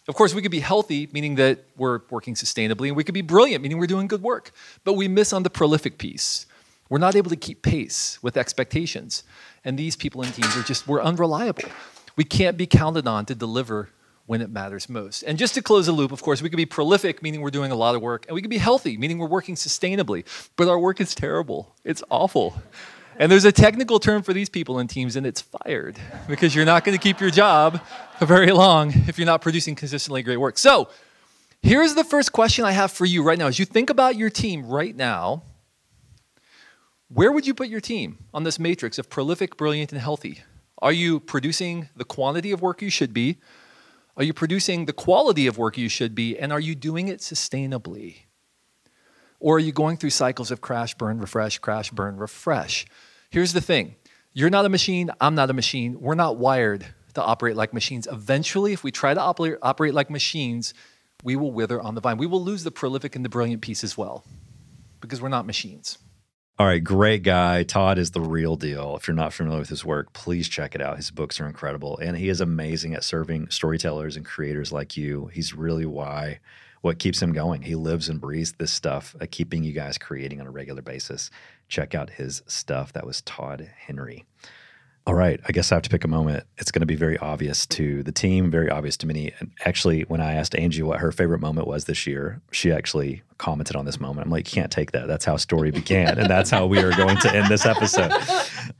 [0.08, 3.20] Of course, we could be healthy, meaning that we're working sustainably, and we could be
[3.20, 4.52] brilliant, meaning we're doing good work.
[4.82, 6.46] But we miss on the prolific piece.
[6.88, 9.22] We're not able to keep pace with expectations.
[9.66, 11.68] And these people and teams are just, we're unreliable.
[12.16, 13.90] We can't be counted on to deliver
[14.26, 15.22] when it matters most.
[15.22, 17.70] And just to close the loop, of course, we could be prolific, meaning we're doing
[17.70, 20.24] a lot of work, and we could be healthy, meaning we're working sustainably.
[20.56, 22.60] But our work is terrible, it's awful.
[23.18, 26.66] And there's a technical term for these people in teams, and it's fired because you're
[26.66, 27.80] not going to keep your job
[28.18, 30.58] for very long if you're not producing consistently great work.
[30.58, 30.90] So,
[31.62, 33.46] here's the first question I have for you right now.
[33.46, 35.42] As you think about your team right now,
[37.08, 40.40] where would you put your team on this matrix of prolific, brilliant, and healthy?
[40.82, 43.38] Are you producing the quantity of work you should be?
[44.16, 46.38] Are you producing the quality of work you should be?
[46.38, 48.22] And are you doing it sustainably?
[49.38, 52.86] Or are you going through cycles of crash, burn, refresh, crash, burn, refresh?
[53.30, 53.96] Here's the thing
[54.32, 56.00] you're not a machine, I'm not a machine.
[56.00, 58.06] We're not wired to operate like machines.
[58.10, 60.74] Eventually, if we try to operate, operate like machines,
[61.22, 62.18] we will wither on the vine.
[62.18, 64.24] We will lose the prolific and the brilliant piece as well
[65.00, 65.98] because we're not machines.
[66.58, 67.64] All right, great guy.
[67.64, 68.96] Todd is the real deal.
[68.96, 70.96] If you're not familiar with his work, please check it out.
[70.96, 75.26] His books are incredible, and he is amazing at serving storytellers and creators like you.
[75.34, 76.40] He's really why
[76.80, 77.60] what keeps him going.
[77.60, 81.30] He lives and breathes this stuff, uh, keeping you guys creating on a regular basis.
[81.68, 82.94] Check out his stuff.
[82.94, 84.24] That was Todd Henry.
[85.06, 86.44] All right, I guess I have to pick a moment.
[86.58, 89.32] It's going to be very obvious to the team, very obvious to me.
[89.38, 93.22] And actually, when I asked Angie what her favorite moment was this year, she actually
[93.38, 94.26] commented on this moment.
[94.26, 95.06] I'm like, you can't take that.
[95.06, 98.12] That's how story began, and that's how we are going to end this episode.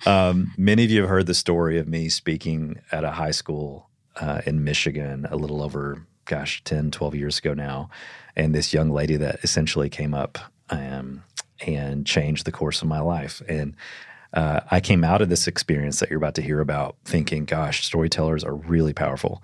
[0.05, 3.89] Um, many of you have heard the story of me speaking at a high school
[4.17, 7.89] uh, in Michigan a little over, gosh, 10, 12 years ago now.
[8.35, 10.39] And this young lady that essentially came up
[10.71, 11.23] um,
[11.65, 13.41] and changed the course of my life.
[13.49, 13.77] And
[14.37, 17.85] uh, I came out of this experience that you're about to hear about thinking, gosh,
[17.85, 19.43] storytellers are really powerful.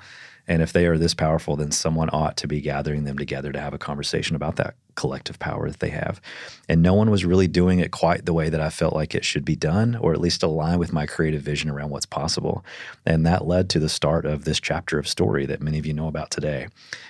[0.49, 3.61] And if they are this powerful, then someone ought to be gathering them together to
[3.61, 6.21] have a conversation about that collective power that they have.
[6.69, 9.25] And no one was really doing it quite the way that I felt like it
[9.25, 12.65] should be done, or at least align with my creative vision around what's possible.
[13.07, 15.95] And that led to the start of this chapter of story that many of you
[15.95, 16.69] know about today.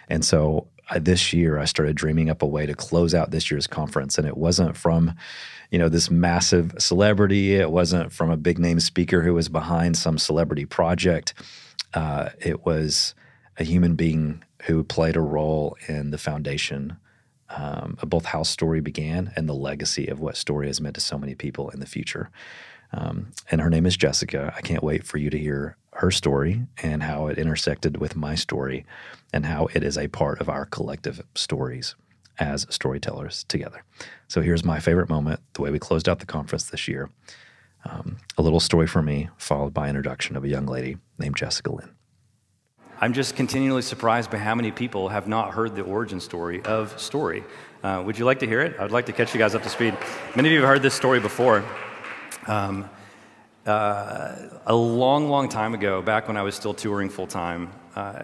[0.09, 3.51] And so I, this year, I started dreaming up a way to close out this
[3.51, 4.19] year's conference.
[4.19, 5.15] And it wasn't from,
[5.73, 9.97] you know, this massive celebrity, it wasn't from a big name speaker who was behind
[9.97, 11.33] some celebrity project.
[11.95, 13.15] Uh, it was
[13.57, 16.99] a human being who played a role in the foundation
[17.49, 21.01] um, of both how story began and the legacy of what story has meant to
[21.01, 22.31] so many people in the future.
[22.93, 24.53] Um, and her name is Jessica.
[24.55, 28.35] I can't wait for you to hear her story and how it intersected with my
[28.35, 28.85] story
[29.33, 31.95] and how it is a part of our collective stories
[32.43, 33.85] as storytellers together.
[34.29, 37.09] So here's my favorite moment, the way we closed out the conference this year.
[37.85, 41.73] Um, a little story for me, followed by introduction of a young lady named Jessica
[41.73, 41.91] Lynn.
[43.01, 46.99] I'm just continually surprised by how many people have not heard the origin story of
[47.01, 47.43] Story.
[47.83, 48.77] Uh, would you like to hear it?
[48.79, 49.97] I would like to catch you guys up to speed.
[50.37, 51.65] Many of you have heard this story before.
[52.47, 52.89] Um,
[53.67, 54.37] uh,
[54.67, 58.23] a long, long time ago, back when I was still touring full time, uh,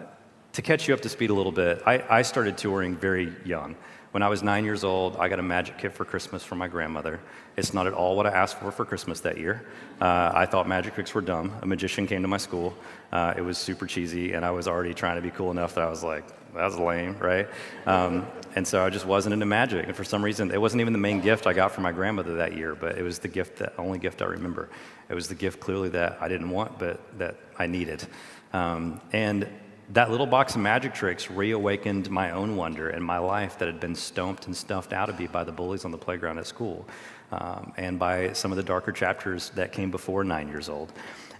[0.52, 3.76] to catch you up to speed a little bit, I, I started touring very young.
[4.10, 6.68] When I was nine years old, I got a magic kit for Christmas from my
[6.68, 7.20] grandmother.
[7.58, 9.66] It's not at all what I asked for for Christmas that year.
[10.00, 11.52] Uh, I thought magic tricks were dumb.
[11.60, 12.74] A magician came to my school.
[13.12, 15.84] Uh, it was super cheesy, and I was already trying to be cool enough that
[15.84, 17.48] I was like, that's lame, right?
[17.84, 19.86] Um, and so I just wasn't into magic.
[19.86, 22.36] And for some reason, it wasn't even the main gift I got from my grandmother
[22.36, 24.70] that year, but it was the gift the only gift I remember.
[25.10, 28.06] It was the gift clearly that I didn't want, but that I needed.
[28.54, 29.46] Um, and
[29.90, 33.80] that little box of magic tricks reawakened my own wonder in my life that had
[33.80, 36.86] been stomped and stuffed out of me by the bullies on the playground at school
[37.32, 40.92] um, and by some of the darker chapters that came before nine years old.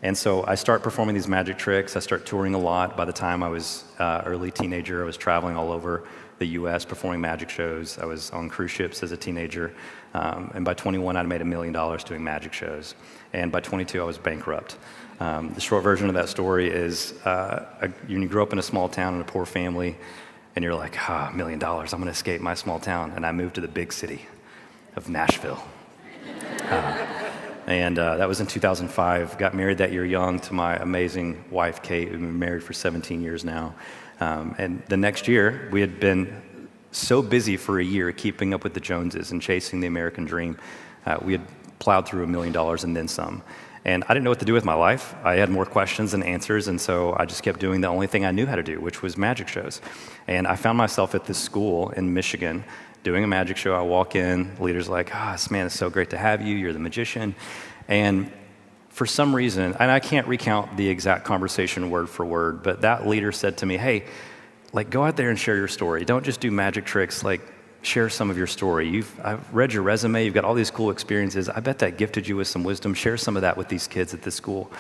[0.03, 1.97] And so I start performing these magic tricks.
[1.97, 2.97] I start touring a lot.
[2.97, 6.05] By the time I was uh, early teenager, I was traveling all over
[6.39, 6.85] the U.S.
[6.85, 7.99] performing magic shows.
[7.99, 9.75] I was on cruise ships as a teenager,
[10.15, 12.95] um, and by 21, I'd made a million dollars doing magic shows.
[13.33, 14.79] And by 22, I was bankrupt.
[15.21, 18.63] Um, the short version of that story is uh, a, you grow up in a
[18.63, 19.97] small town in a poor family,
[20.55, 23.13] and you're like, ah, a million dollars, I'm going to escape my small town.
[23.15, 24.27] And I moved to the big city
[24.97, 25.63] of Nashville.
[26.63, 27.07] Uh,
[27.67, 29.39] and uh, that was in 2005.
[29.39, 32.11] Got married that year young to my amazing wife, Kate.
[32.11, 33.75] We've been married for 17 years now.
[34.21, 38.65] Um, and the next year, we had been so busy for a year keeping up
[38.65, 40.57] with the Joneses and chasing the American dream.
[41.05, 41.43] Uh, we had
[41.79, 43.43] plowed through a million dollars and then some.
[43.89, 45.15] And I didn't know what to do with my life.
[45.25, 48.27] I had more questions than answers, and so I just kept doing the only thing
[48.27, 49.81] I knew how to do, which was magic shows.
[50.27, 52.65] And I found myself at this school in Michigan
[53.03, 53.73] doing a magic show.
[53.73, 56.55] I walk in, the leader's like, ah, oh, man, it's so great to have you.
[56.55, 57.35] You're the magician.
[57.89, 58.31] And
[58.91, 63.07] for some reason, and I can't recount the exact conversation word for word, but that
[63.07, 64.05] leader said to me, hey,
[64.75, 66.05] like go out there and share your story.
[66.05, 67.25] Don't just do magic tricks.
[67.25, 67.41] Like
[67.89, 68.89] share some of your story.
[68.89, 71.49] You've, I've read your resume, you've got all these cool experiences.
[71.49, 72.95] I bet that gifted you with some wisdom.
[72.95, 74.71] Share some of that with these kids at this school.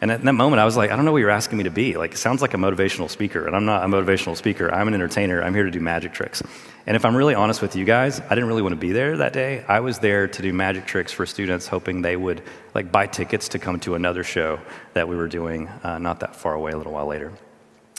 [0.00, 1.70] And at that moment, I was like, I don't know what you're asking me to
[1.70, 1.98] be.
[1.98, 4.72] Like, it sounds like a motivational speaker, and I'm not a motivational speaker.
[4.72, 5.42] I'm an entertainer.
[5.42, 6.42] I'm here to do magic tricks.
[6.86, 9.18] And if I'm really honest with you guys, I didn't really want to be there
[9.18, 9.62] that day.
[9.68, 12.42] I was there to do magic tricks for students, hoping they would
[12.74, 14.58] like buy tickets to come to another show
[14.94, 17.30] that we were doing uh, not that far away, a little while later.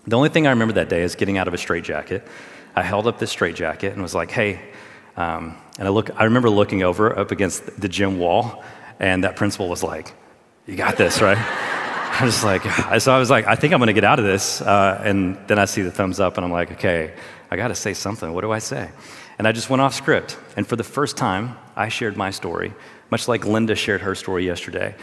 [0.07, 2.27] The only thing I remember that day is getting out of a straitjacket
[2.75, 4.59] I held up this straitjacket and was like, hey,
[5.17, 8.63] um, and I, look, I remember looking over up against the gym wall,
[8.99, 10.13] and that principal was like,
[10.65, 11.37] you got this, right?
[12.21, 12.63] I was like,
[12.99, 14.61] so I was like, I think I'm gonna get out of this.
[14.61, 17.13] Uh, and then I see the thumbs up, and I'm like, okay,
[17.49, 18.31] I gotta say something.
[18.33, 18.89] What do I say?
[19.37, 20.37] And I just went off script.
[20.55, 22.73] And for the first time, I shared my story,
[23.09, 24.95] much like Linda shared her story yesterday.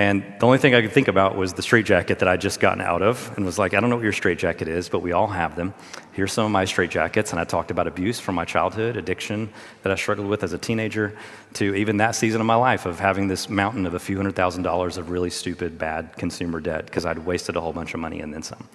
[0.00, 2.80] And the only thing I could think about was the straitjacket that I'd just gotten
[2.80, 5.26] out of and was like, I don't know what your straitjacket is, but we all
[5.26, 5.74] have them.
[6.12, 7.32] Here's some of my straitjackets.
[7.32, 10.58] And I talked about abuse from my childhood, addiction that I struggled with as a
[10.58, 11.18] teenager,
[11.52, 14.36] to even that season of my life of having this mountain of a few hundred
[14.36, 18.00] thousand dollars of really stupid, bad consumer debt because I'd wasted a whole bunch of
[18.00, 18.66] money and then some.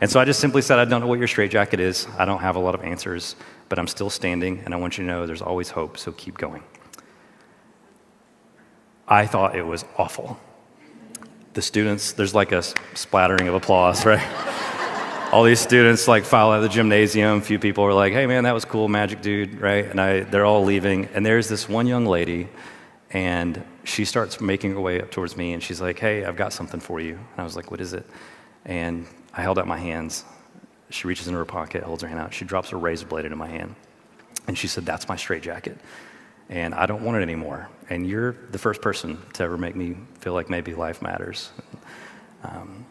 [0.00, 2.08] And so I just simply said, I don't know what your straitjacket is.
[2.18, 3.36] I don't have a lot of answers,
[3.68, 6.36] but I'm still standing, and I want you to know there's always hope, so keep
[6.36, 6.64] going.
[9.06, 10.40] I thought it was awful
[11.54, 12.62] the students, there's like a
[12.94, 15.30] splattering of applause, right?
[15.32, 17.38] All these students like file out of the gymnasium.
[17.38, 19.84] A few people were like, hey man, that was cool, magic dude, right?
[19.86, 21.06] And I, they're all leaving.
[21.14, 22.48] And there's this one young lady,
[23.10, 26.52] and she starts making her way up towards me, and she's like, hey, I've got
[26.52, 27.14] something for you.
[27.14, 28.06] And I was like, what is it?
[28.64, 30.24] And I held out my hands.
[30.90, 32.34] She reaches into her pocket, holds her hand out.
[32.34, 33.74] She drops a razor blade into my hand.
[34.46, 35.78] And she said, that's my straitjacket
[36.48, 37.68] and I don't want it anymore.
[37.90, 41.50] And you're the first person to ever make me feel like maybe life matters.
[42.42, 42.86] Um,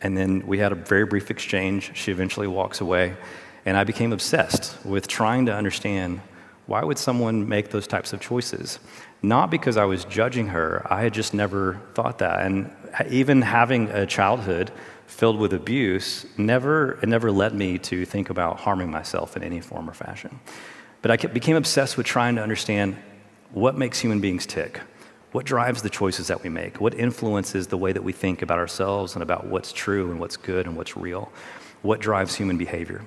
[0.00, 1.92] and then we had a very brief exchange.
[1.94, 3.16] She eventually walks away,
[3.64, 6.20] and I became obsessed with trying to understand
[6.66, 8.80] why would someone make those types of choices?
[9.22, 12.44] Not because I was judging her, I had just never thought that.
[12.44, 12.70] And
[13.08, 14.72] even having a childhood
[15.06, 19.60] filled with abuse never, it never led me to think about harming myself in any
[19.60, 20.40] form or fashion.
[21.02, 22.96] But I became obsessed with trying to understand
[23.56, 24.82] what makes human beings tick.
[25.32, 26.78] What drives the choices that we make?
[26.78, 30.36] What influences the way that we think about ourselves and about what's true and what's
[30.36, 31.32] good and what's real?
[31.80, 33.06] What drives human behavior?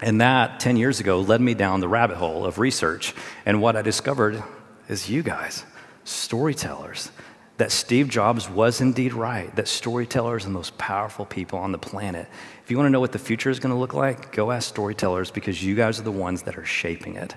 [0.00, 3.12] And that 10 years ago led me down the rabbit hole of research.
[3.44, 4.40] And what I discovered
[4.88, 5.64] is you guys,
[6.04, 7.10] storytellers
[7.56, 11.78] that Steve Jobs was indeed right, that storytellers are the most powerful people on the
[11.78, 12.28] planet.
[12.62, 14.68] If you want to know what the future is going to look like, go ask
[14.68, 17.34] storytellers because you guys are the ones that are shaping it.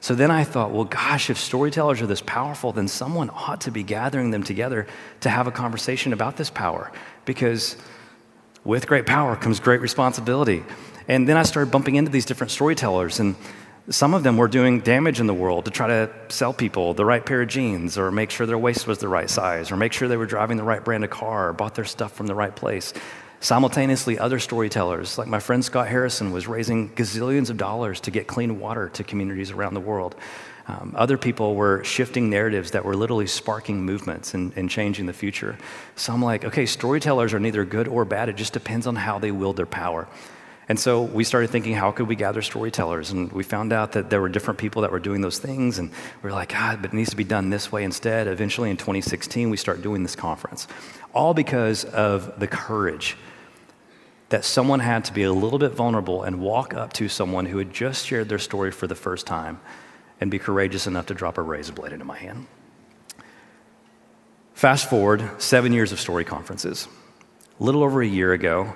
[0.00, 3.70] So then I thought, well, gosh, if storytellers are this powerful, then someone ought to
[3.70, 4.86] be gathering them together
[5.20, 6.90] to have a conversation about this power
[7.26, 7.76] because
[8.64, 10.64] with great power comes great responsibility.
[11.06, 13.34] And then I started bumping into these different storytellers, and
[13.88, 17.04] some of them were doing damage in the world to try to sell people the
[17.04, 19.92] right pair of jeans or make sure their waist was the right size or make
[19.92, 22.34] sure they were driving the right brand of car or bought their stuff from the
[22.34, 22.92] right place.
[23.42, 28.26] Simultaneously, other storytellers, like my friend Scott Harrison, was raising gazillions of dollars to get
[28.26, 30.14] clean water to communities around the world.
[30.68, 35.14] Um, other people were shifting narratives that were literally sparking movements and, and, changing the
[35.14, 35.56] future.
[35.96, 38.28] So I'm like, okay, storytellers are neither good or bad.
[38.28, 40.06] It just depends on how they wield their power.
[40.68, 43.10] And so we started thinking, how could we gather storytellers?
[43.10, 45.78] And we found out that there were different people that were doing those things.
[45.78, 48.28] And we were like, God, but it needs to be done this way instead.
[48.28, 50.68] Eventually in 2016, we started doing this conference,
[51.12, 53.16] all because of the courage
[54.30, 57.58] that someone had to be a little bit vulnerable and walk up to someone who
[57.58, 59.60] had just shared their story for the first time
[60.20, 62.46] and be courageous enough to drop a razor blade into my hand.
[64.54, 66.86] Fast forward seven years of story conferences.
[67.58, 68.74] A little over a year ago,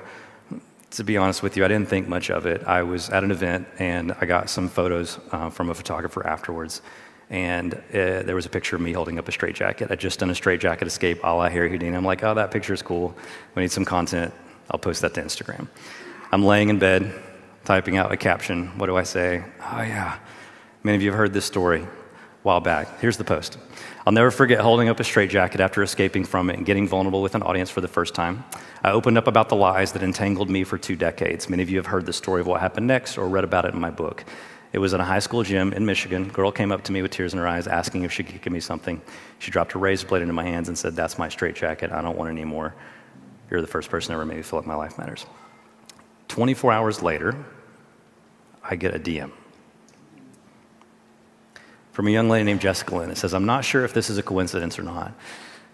[0.90, 2.64] to be honest with you, I didn't think much of it.
[2.64, 6.82] I was at an event and I got some photos uh, from a photographer afterwards.
[7.30, 9.90] And uh, there was a picture of me holding up a straitjacket.
[9.90, 11.96] I'd just done a straitjacket escape a la Harry Houdini.
[11.96, 13.16] I'm like, oh, that picture is cool.
[13.54, 14.32] We need some content.
[14.70, 15.68] I'll post that to Instagram.
[16.32, 17.12] I'm laying in bed,
[17.64, 18.78] typing out a caption.
[18.78, 19.44] What do I say?
[19.60, 20.18] Oh, yeah.
[20.82, 21.88] Many of you have heard this story a
[22.42, 23.00] while back.
[23.00, 23.58] Here's the post.
[24.06, 27.34] I'll never forget holding up a straitjacket after escaping from it and getting vulnerable with
[27.34, 28.44] an audience for the first time.
[28.82, 31.48] I opened up about the lies that entangled me for two decades.
[31.48, 33.72] Many of you have heard the story of what happened next or read about it
[33.72, 34.24] in my book.
[34.74, 36.28] It was in a high school gym in Michigan.
[36.28, 38.52] Girl came up to me with tears in her eyes asking if she could give
[38.52, 39.00] me something.
[39.38, 41.92] She dropped a razor blade into my hands and said, That's my straitjacket.
[41.92, 42.74] I don't want any more.
[43.50, 45.26] You're the first person ever made me feel like my life matters.
[46.28, 47.36] 24 hours later,
[48.62, 49.30] I get a DM
[51.94, 53.08] from a young lady named Jessica Lynn.
[53.08, 55.14] It says, I'm not sure if this is a coincidence or not.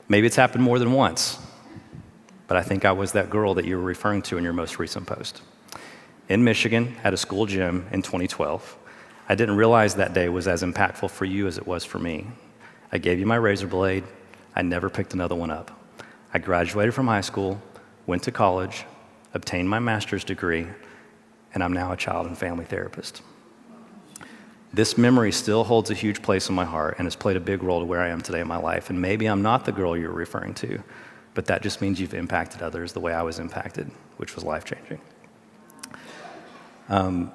[0.07, 1.39] Maybe it's happened more than once,
[2.47, 4.79] but I think I was that girl that you were referring to in your most
[4.79, 5.41] recent post.
[6.29, 8.77] In Michigan, at a school gym in 2012,
[9.31, 12.27] I didn't realize that day was as impactful for you as it was for me.
[12.93, 14.05] I gave you my razor blade.
[14.55, 15.80] I never picked another one up.
[16.33, 17.61] I graduated from high school,
[18.07, 18.85] went to college,
[19.35, 20.67] obtained my master's degree,
[21.53, 23.23] and I'm now a child and family therapist.
[24.73, 27.65] This memory still holds a huge place in my heart and has played a big
[27.65, 28.89] role to where I am today in my life.
[28.89, 30.81] And maybe I'm not the girl you're referring to,
[31.35, 34.65] but that just means you've impacted others the way I was impacted, which was life
[34.65, 35.01] changing.
[36.89, 37.33] Um,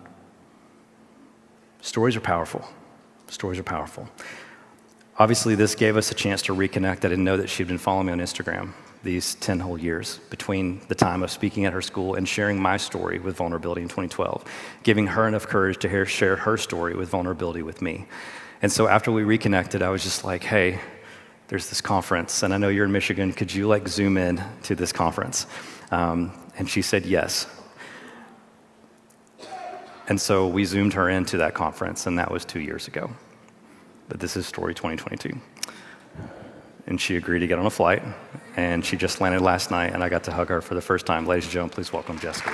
[1.82, 2.66] stories are powerful.
[3.28, 4.08] Stories are powerful.
[5.18, 7.00] Obviously, this gave us a chance to reconnect.
[7.00, 8.74] I didn't know that she'd been following me on Instagram
[9.06, 12.76] these 10 whole years between the time of speaking at her school and sharing my
[12.76, 14.44] story with vulnerability in 2012,
[14.84, 18.08] giving her enough courage to share her story with vulnerability with me.
[18.62, 20.82] And so after we reconnected, I was just like, hey,
[21.48, 23.32] there's this conference, and I know you're in Michigan.
[23.32, 25.46] Could you like zoom in to this conference?
[25.92, 27.46] Um, and she said yes.
[30.10, 33.12] And so we zoomed her into that conference, and that was two years ago.
[34.10, 35.40] But this is Story 2022
[36.88, 38.04] and she agreed to get on a flight.
[38.56, 41.06] And she just landed last night, and I got to hug her for the first
[41.06, 41.26] time.
[41.26, 42.52] Ladies and gentlemen, please welcome Jessica.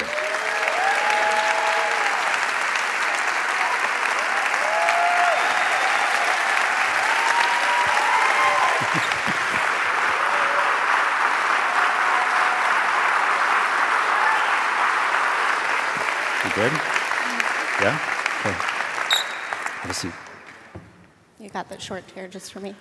[16.44, 16.72] You good?
[17.82, 18.00] Yeah?
[18.40, 18.56] Okay.
[19.82, 20.12] Have a seat.
[21.40, 22.76] You got that short chair just for me.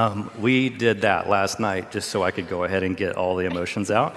[0.00, 3.36] Um, we did that last night just so I could go ahead and get all
[3.36, 4.16] the emotions out.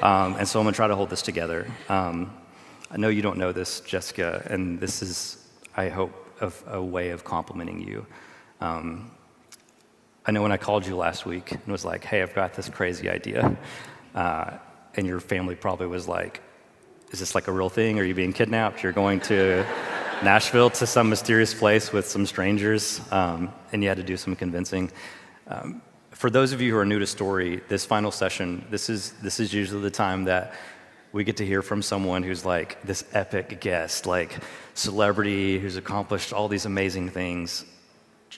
[0.00, 1.66] Um, and so I'm going to try to hold this together.
[1.88, 2.32] Um,
[2.88, 5.44] I know you don't know this, Jessica, and this is,
[5.76, 8.06] I hope, of a way of complimenting you.
[8.60, 9.10] Um,
[10.24, 12.68] I know when I called you last week and was like, hey, I've got this
[12.68, 13.56] crazy idea.
[14.14, 14.52] Uh,
[14.94, 16.42] and your family probably was like,
[17.10, 17.98] is this like a real thing?
[17.98, 18.84] Are you being kidnapped?
[18.84, 19.66] You're going to
[20.22, 24.36] Nashville to some mysterious place with some strangers, um, and you had to do some
[24.36, 24.92] convincing.
[25.46, 29.12] Um, for those of you who are new to story, this final session, this is,
[29.22, 30.54] this is usually the time that
[31.12, 34.38] we get to hear from someone who's like this epic guest, like
[34.74, 37.64] celebrity who's accomplished all these amazing things.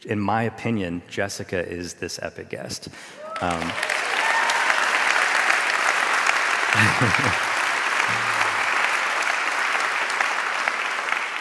[0.04, 2.88] In my opinion, Jessica is this epic guest.
[3.40, 3.72] Um,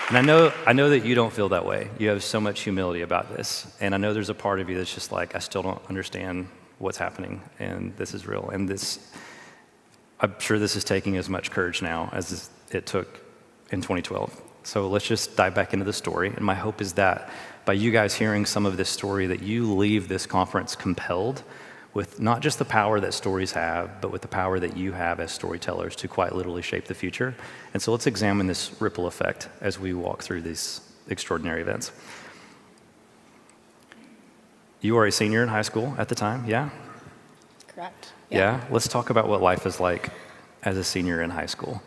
[0.09, 1.89] And I know, I know that you don't feel that way.
[1.97, 3.65] You have so much humility about this.
[3.79, 6.47] And I know there's a part of you that's just like, I still don't understand
[6.77, 8.49] what's happening, and this is real.
[8.49, 9.11] And this,
[10.19, 13.19] I'm sure this is taking as much courage now as it took
[13.71, 14.41] in 2012.
[14.61, 16.29] So let's just dive back into the story.
[16.29, 17.29] And my hope is that
[17.65, 21.41] by you guys hearing some of this story, that you leave this conference compelled
[21.95, 25.21] with not just the power that stories have, but with the power that you have
[25.21, 27.33] as storytellers to quite literally shape the future.
[27.73, 31.93] And so let's examine this ripple effect as we walk through these extraordinary events.
[34.81, 36.69] You are a senior in high school at the time, yeah?
[37.69, 38.11] Correct.
[38.29, 38.37] Yeah.
[38.37, 38.65] yeah.
[38.69, 40.09] Let's talk about what life is like
[40.63, 41.81] as a senior in high school.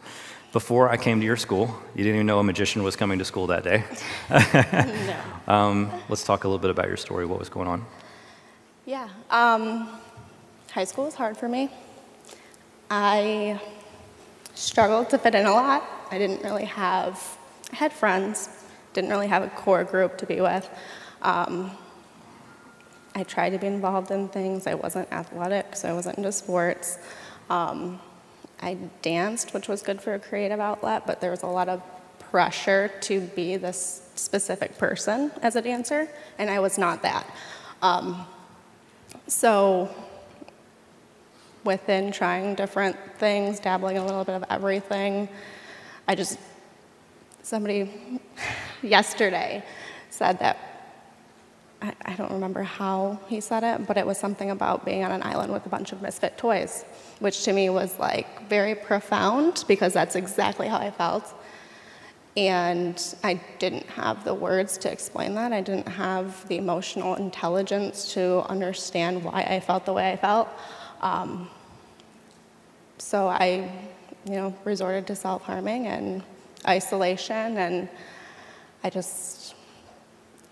[0.55, 3.27] Before I came to your school, you didn't even know a magician was coming to
[3.27, 3.85] school that day.
[4.31, 5.53] no.
[5.53, 7.27] Um, let's talk a little bit about your story.
[7.27, 7.85] What was going on?
[8.89, 9.11] Yeah.
[9.29, 9.87] Um,
[10.71, 11.69] high school was hard for me.
[12.91, 13.61] I
[14.55, 15.85] struggled to fit in a lot.
[16.11, 17.23] I didn't really have,
[17.71, 18.49] I had friends,
[18.95, 20.67] didn't really have a core group to be with.
[21.21, 21.71] Um,
[23.15, 24.67] I tried to be involved in things.
[24.67, 26.97] I wasn't athletic, so I wasn't into sports.
[27.51, 28.01] Um,
[28.63, 31.83] I danced, which was good for a creative outlet, but there was a lot of
[32.31, 36.09] pressure to be this specific person as a dancer,
[36.39, 37.31] and I was not that.
[37.83, 38.27] Um,
[39.29, 39.91] so,
[41.65, 45.29] within trying different things, dabbling a little bit of everything,
[46.07, 46.39] I just,
[47.43, 47.91] somebody
[48.83, 49.63] yesterday
[50.09, 50.57] said that,
[51.83, 55.13] I, I don't remember how he said it, but it was something about being on
[55.13, 56.87] an island with a bunch of misfit toys,
[57.19, 61.35] which to me was like very profound because that's exactly how I felt.
[62.37, 65.53] And I didn't have the words to explain that.
[65.53, 70.49] I didn't have the emotional intelligence to understand why I felt the way I felt.
[71.01, 71.51] Um,
[72.99, 73.71] so I,
[74.25, 76.23] you know, resorted to self-harming and
[76.67, 77.89] isolation, and
[78.85, 79.55] I just,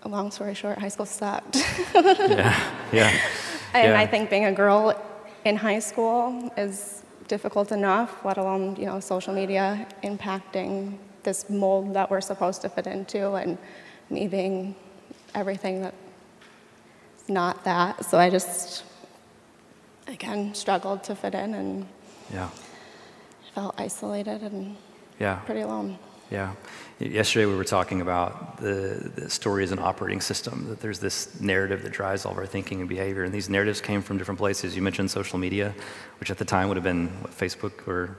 [0.05, 1.55] long story short, high school sucked.
[1.95, 2.59] yeah,
[2.91, 3.19] yeah.
[3.73, 3.99] And yeah.
[3.99, 4.99] I think being a girl
[5.43, 10.97] in high school is difficult enough, let alone, you know, social media impacting
[11.27, 13.57] this mold that we're supposed to fit into and
[14.09, 14.73] me being
[15.35, 15.97] everything that's
[17.27, 18.05] not that.
[18.05, 18.85] So I just,
[20.07, 21.85] again, struggled to fit in and
[22.33, 22.49] yeah.
[23.53, 24.77] felt isolated and
[25.19, 25.35] yeah.
[25.39, 25.99] pretty alone.
[26.31, 26.53] Yeah.
[26.99, 31.39] Yesterday we were talking about the, the story as an operating system, that there's this
[31.41, 33.23] narrative that drives all of our thinking and behavior.
[33.25, 34.77] And these narratives came from different places.
[34.77, 35.75] You mentioned social media,
[36.21, 38.17] which at the time would have been what, Facebook or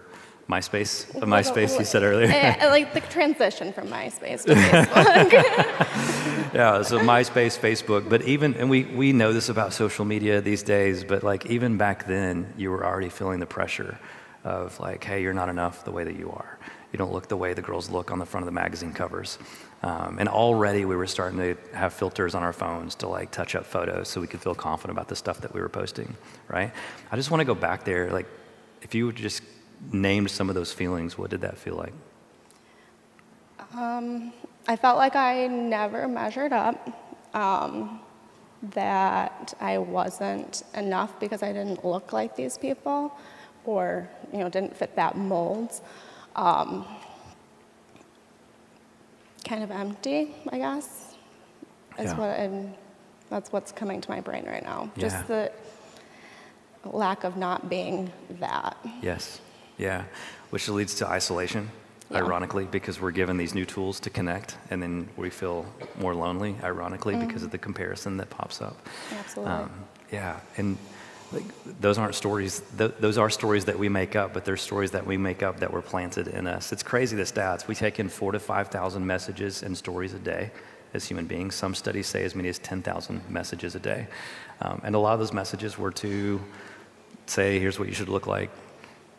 [0.49, 2.29] MySpace, uh, MySpace you said earlier.
[2.29, 5.33] Uh, like the transition from MySpace to Facebook.
[6.55, 10.63] yeah, so MySpace, Facebook, but even, and we, we know this about social media these
[10.63, 13.99] days, but like even back then, you were already feeling the pressure
[14.45, 16.59] of like, hey, you're not enough the way that you are.
[16.93, 19.39] You don't look the way the girls look on the front of the magazine covers.
[19.83, 23.55] Um, and already we were starting to have filters on our phones to like touch
[23.55, 26.17] up photos so we could feel confident about the stuff that we were posting,
[26.49, 26.73] right?
[27.13, 28.27] I just want to go back there, like,
[28.81, 29.43] if you would just
[29.93, 31.93] named some of those feelings, what did that feel like?
[33.75, 34.33] Um,
[34.67, 36.89] I felt like I never measured up,
[37.35, 38.01] um,
[38.63, 43.17] that I wasn't enough because I didn't look like these people
[43.65, 45.81] or you know didn't fit that mold.
[46.35, 46.87] Um,
[49.45, 51.17] kind of empty, I guess,
[51.99, 52.19] is yeah.
[52.19, 52.75] what I'm,
[53.31, 54.91] that's what's coming to my brain right now.
[54.95, 55.03] Yeah.
[55.03, 55.53] Just the
[56.85, 58.77] lack of not being that.
[59.03, 59.41] Yes.
[59.79, 60.05] Yeah,
[60.51, 61.71] which leads to isolation,
[62.11, 62.19] yeah.
[62.19, 65.65] ironically, because we're given these new tools to connect, and then we feel
[66.01, 67.27] more lonely, ironically, mm-hmm.
[67.27, 68.77] because of the comparison that pops up.
[69.19, 69.55] Absolutely.
[69.55, 69.71] Um,
[70.11, 70.77] yeah, and
[71.33, 71.45] like,
[71.81, 72.63] those aren't stories.
[72.77, 75.61] Th- those are stories that we make up, but they're stories that we make up
[75.61, 76.73] that were planted in us.
[76.73, 77.69] It's crazy the stats.
[77.69, 80.51] We take in four to five thousand messages and stories a day
[80.95, 81.55] as human beings.
[81.55, 84.09] Some studies say as many as ten thousand messages a day,
[84.63, 86.41] um, and a lot of those messages were to
[87.27, 88.51] say, "Here's what you should look like."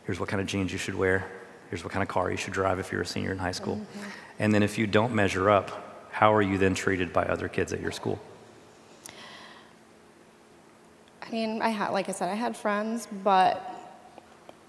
[0.05, 1.25] Here's what kind of jeans you should wear,
[1.69, 3.75] here's what kind of car you should drive if you're a senior in high school.
[3.75, 4.09] Mm-hmm.
[4.39, 7.73] And then if you don't measure up, how are you then treated by other kids
[7.73, 8.19] at your school?
[11.21, 13.61] I mean, I had, like I said, I had friends, but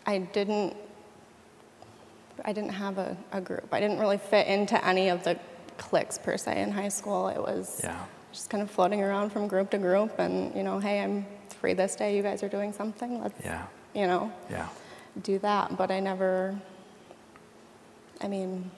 [0.07, 0.77] I didn't,
[2.45, 3.69] I didn't have a, a group.
[3.73, 5.39] I didn't really fit into any of the
[5.79, 7.29] cliques per se in high school.
[7.29, 7.97] It was Yeah.
[8.33, 11.27] just kind of floating around from group to group, and you know, hey, I'm
[11.61, 12.15] free this day.
[12.17, 13.23] You guys are doing something.
[13.23, 13.63] Let's, Yeah.
[13.95, 14.69] you know, Yeah.
[15.23, 15.77] Do that.
[15.77, 16.59] But I never,
[18.21, 18.71] I mean,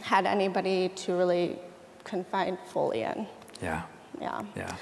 [0.00, 1.58] had anybody to really
[2.04, 3.26] confide fully in.
[3.62, 3.82] Yeah.
[4.20, 4.42] Yeah.
[4.56, 4.74] Yeah.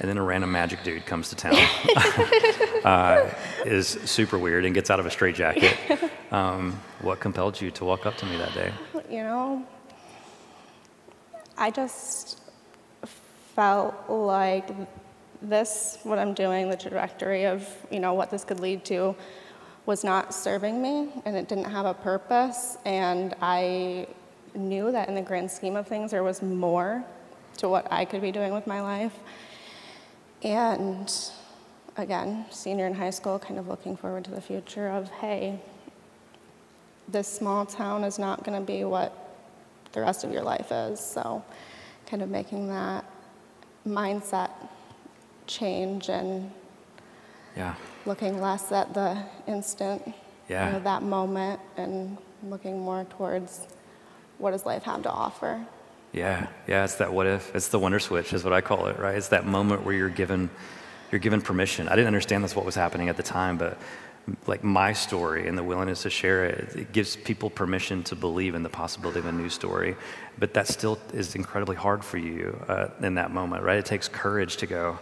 [0.00, 1.54] And then a random magic dude comes to town,
[2.84, 3.28] uh,
[3.66, 5.76] is super weird and gets out of a straitjacket.
[6.30, 8.72] Um, what compelled you to walk up to me that day?
[9.10, 9.66] You know,
[11.58, 12.40] I just
[13.56, 14.68] felt like
[15.42, 19.16] this, what I'm doing, the trajectory of, you know, what this could lead to,
[19.86, 22.76] was not serving me and it didn't have a purpose.
[22.84, 24.06] And I
[24.54, 27.04] knew that in the grand scheme of things, there was more
[27.58, 29.18] to what I could be doing with my life.
[30.42, 31.12] And
[31.96, 35.60] again, senior in high school, kind of looking forward to the future of, hey,
[37.08, 39.12] this small town is not going to be what
[39.92, 41.00] the rest of your life is.
[41.00, 41.44] So,
[42.06, 43.04] kind of making that
[43.86, 44.50] mindset
[45.46, 46.50] change and
[47.60, 47.74] Yeah.
[48.06, 50.00] looking less at the instant,
[50.48, 50.66] Yeah.
[50.66, 52.16] you know, that moment, and
[52.48, 53.66] looking more towards
[54.38, 55.60] what does life have to offer.
[56.12, 57.54] Yeah, yeah, it's that what if.
[57.54, 59.14] It's the wonder switch, is what I call it, right?
[59.14, 60.48] It's that moment where you're given,
[61.12, 61.86] you're given permission.
[61.88, 63.76] I didn't understand that's what was happening at the time, but
[64.46, 68.54] like my story and the willingness to share it, it gives people permission to believe
[68.54, 69.94] in the possibility of a new story.
[70.38, 73.78] But that still is incredibly hard for you uh, in that moment, right?
[73.78, 74.98] It takes courage to go,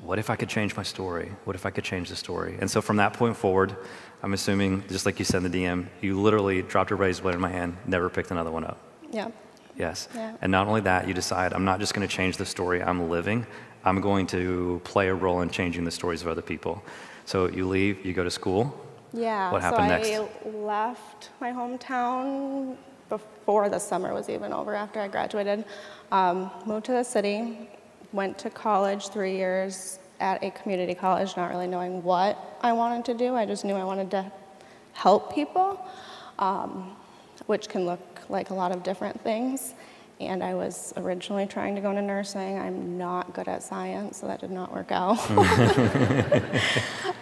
[0.00, 1.32] what if I could change my story?
[1.44, 2.56] What if I could change the story?
[2.60, 3.76] And so from that point forward,
[4.22, 7.34] I'm assuming, just like you said in the DM, you literally dropped a razor blade
[7.34, 8.78] in my hand, never picked another one up.
[9.10, 9.28] Yeah.
[9.76, 10.08] Yes.
[10.14, 10.36] Yeah.
[10.42, 13.08] And not only that, you decide, I'm not just going to change the story I'm
[13.08, 13.46] living,
[13.84, 16.82] I'm going to play a role in changing the stories of other people.
[17.24, 18.74] So you leave, you go to school.
[19.12, 19.50] Yeah.
[19.52, 20.10] What happened so next?
[20.10, 22.76] I left my hometown
[23.08, 24.74] before the summer was even over.
[24.74, 25.64] After I graduated,
[26.10, 27.70] um, moved to the city,
[28.12, 33.04] went to college three years at a community college, not really knowing what I wanted
[33.06, 33.34] to do.
[33.34, 34.30] I just knew I wanted to
[34.92, 35.84] help people,
[36.38, 36.96] um,
[37.46, 39.74] which can look like a lot of different things.
[40.20, 42.58] And I was originally trying to go into nursing.
[42.58, 45.18] I'm not good at science, so that did not work out.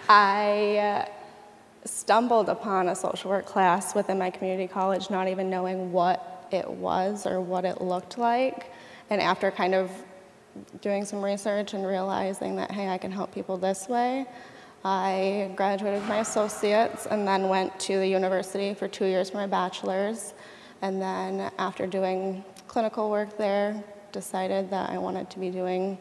[0.08, 1.04] I uh,
[1.84, 6.68] stumbled upon a social work class within my community college, not even knowing what it
[6.68, 8.72] was or what it looked like.
[9.10, 9.90] And after kind of
[10.80, 14.26] doing some research and realizing that, hey, I can help people this way,
[14.84, 19.46] I graduated my associates and then went to the university for two years for my
[19.48, 20.32] bachelor's.
[20.80, 23.82] And then after doing clinical work there,
[24.12, 25.98] decided that I wanted to be doing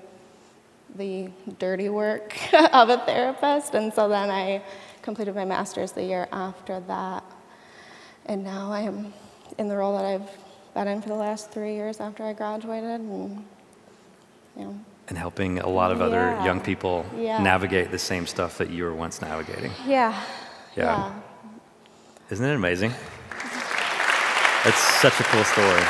[0.95, 3.73] the dirty work of a therapist.
[3.73, 4.61] And so then I
[5.01, 7.23] completed my master's the year after that.
[8.27, 9.13] And now I am
[9.57, 10.29] in the role that I've
[10.75, 13.01] been in for the last three years after I graduated.
[13.01, 13.45] And,
[14.57, 14.75] you know,
[15.07, 16.45] And helping a lot of other Yeah.
[16.45, 17.37] young people Yeah.
[17.41, 19.71] navigate the same stuff that you were once navigating.
[19.85, 20.13] yeah.
[20.75, 21.11] Yeah.
[22.29, 22.91] Isn't it amazing?
[24.65, 25.81] It's such a cool story.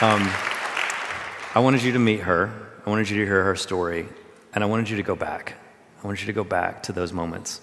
[0.00, 0.28] Um,
[1.54, 2.50] I wanted you to meet her.
[2.84, 4.08] I wanted you to hear her story.
[4.54, 5.54] And I wanted you to go back.
[6.02, 7.60] I wanted you to go back to those moments.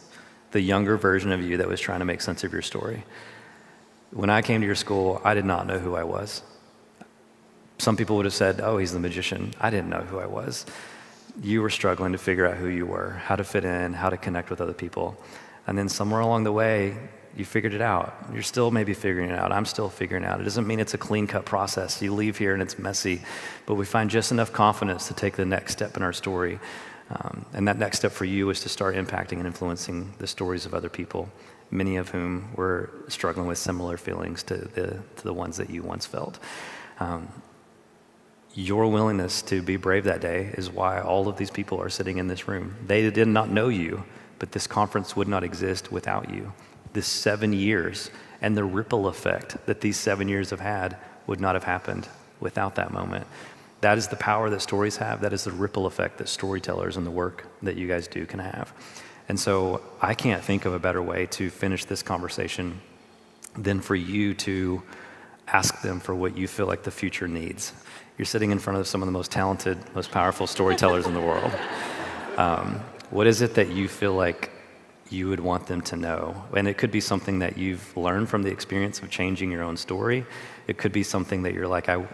[0.51, 3.03] The younger version of you that was trying to make sense of your story.
[4.11, 6.41] When I came to your school, I did not know who I was.
[7.81, 9.55] Some people would have said, oh, he's the magician.
[9.59, 10.67] I didn't know who I was.
[11.41, 14.17] You were struggling to figure out who you were, how to fit in, how to
[14.17, 15.17] connect with other people.
[15.65, 16.95] And then somewhere along the way,
[17.35, 18.13] you figured it out.
[18.31, 19.51] You're still maybe figuring it out.
[19.51, 20.39] I'm still figuring it out.
[20.39, 21.99] It doesn't mean it's a clean cut process.
[22.03, 23.23] You leave here and it's messy,
[23.65, 26.59] but we find just enough confidence to take the next step in our story.
[27.09, 30.67] Um, and that next step for you is to start impacting and influencing the stories
[30.67, 31.29] of other people,
[31.71, 35.81] many of whom were struggling with similar feelings to the, to the ones that you
[35.81, 36.37] once felt.
[36.99, 37.27] Um,
[38.53, 42.17] your willingness to be brave that day is why all of these people are sitting
[42.17, 42.75] in this room.
[42.85, 44.03] They did not know you,
[44.39, 46.51] but this conference would not exist without you.
[46.93, 50.97] This seven years and the ripple effect that these seven years have had
[51.27, 53.25] would not have happened without that moment.
[53.81, 55.21] That is the power that stories have.
[55.21, 58.39] That is the ripple effect that storytellers and the work that you guys do can
[58.39, 58.73] have.
[59.29, 62.81] And so I can't think of a better way to finish this conversation
[63.55, 64.83] than for you to
[65.47, 67.73] ask them for what you feel like the future needs.
[68.21, 71.19] You're sitting in front of some of the most talented, most powerful storytellers in the
[71.19, 71.51] world.
[72.37, 72.75] Um,
[73.09, 74.51] what is it that you feel like
[75.09, 76.45] you would want them to know.
[76.55, 79.75] And it could be something that you've learned from the experience of changing your own
[79.75, 80.23] story.
[80.67, 82.05] It could be something that you're like, I,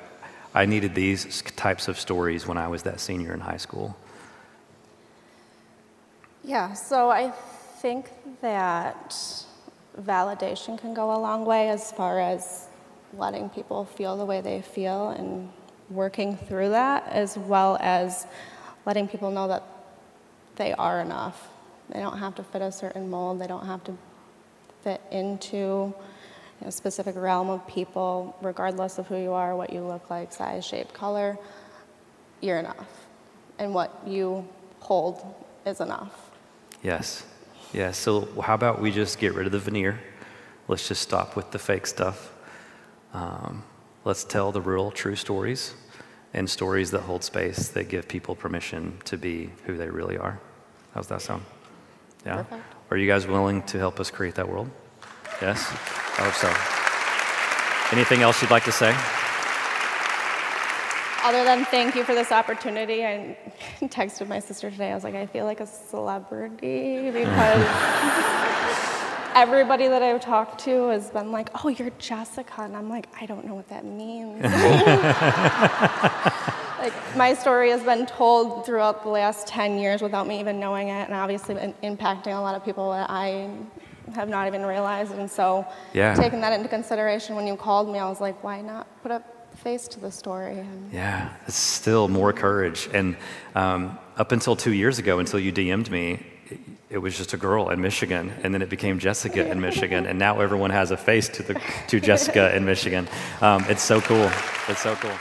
[0.54, 3.98] I needed these types of stories when I was that senior in high school.
[6.42, 7.32] Yeah, so I
[7.82, 9.12] think that
[10.02, 12.68] validation can go a long way as far as
[13.14, 15.50] letting people feel the way they feel and
[15.90, 18.28] working through that, as well as
[18.86, 19.64] letting people know that
[20.56, 21.50] they are enough.
[21.90, 23.98] They don't have to fit a certain mold, they don't have to
[24.84, 25.94] fit into
[26.66, 30.66] a specific realm of people, regardless of who you are, what you look like, size,
[30.66, 31.38] shape, color.
[32.42, 32.88] You're enough.
[33.60, 34.48] And what you
[34.80, 35.24] hold
[35.66, 36.32] is enough.
[36.84, 37.26] Yes.
[37.74, 37.92] Yeah.
[37.92, 40.00] So, how about we just get rid of the veneer?
[40.68, 42.34] Let's just stop with the fake stuff.
[43.14, 43.64] Um,
[44.08, 45.76] let's tell the real, true stories
[46.34, 50.40] and stories that hold space that give people permission to be who they really are.
[50.94, 51.44] How's that sound?
[52.26, 52.38] Yeah?
[52.44, 52.64] Perfect.
[52.90, 54.70] Are you guys willing to help us create that world?
[55.42, 55.70] Yes?
[56.18, 56.48] I hope so.
[57.96, 58.96] Anything else you'd like to say?
[61.24, 63.38] Other than thank you for this opportunity, I
[63.82, 64.92] texted my sister today.
[64.92, 67.68] I was like, I feel like a celebrity because
[69.38, 72.64] everybody that I've talked to has been like, oh, you're Jessica.
[72.64, 74.42] And I'm like, I don't know what that means.
[76.82, 80.88] like, my story has been told throughout the last 10 years without me even knowing
[80.88, 83.48] it, and obviously impacting a lot of people that I
[84.16, 85.12] have not even realized.
[85.12, 86.16] And so, yeah.
[86.16, 89.24] taking that into consideration when you called me, I was like, why not put a
[89.58, 90.58] face to the story?
[90.58, 92.90] And yeah, it's still more courage.
[92.92, 93.16] And
[93.54, 96.26] um, up until two years ago, until you DM'd me,
[96.90, 100.18] it was just a girl in Michigan, and then it became Jessica in Michigan, and
[100.18, 103.08] now everyone has a face to the to Jessica in Michigan.
[103.42, 104.32] Um, it's so cool.
[104.68, 105.12] It's so cool.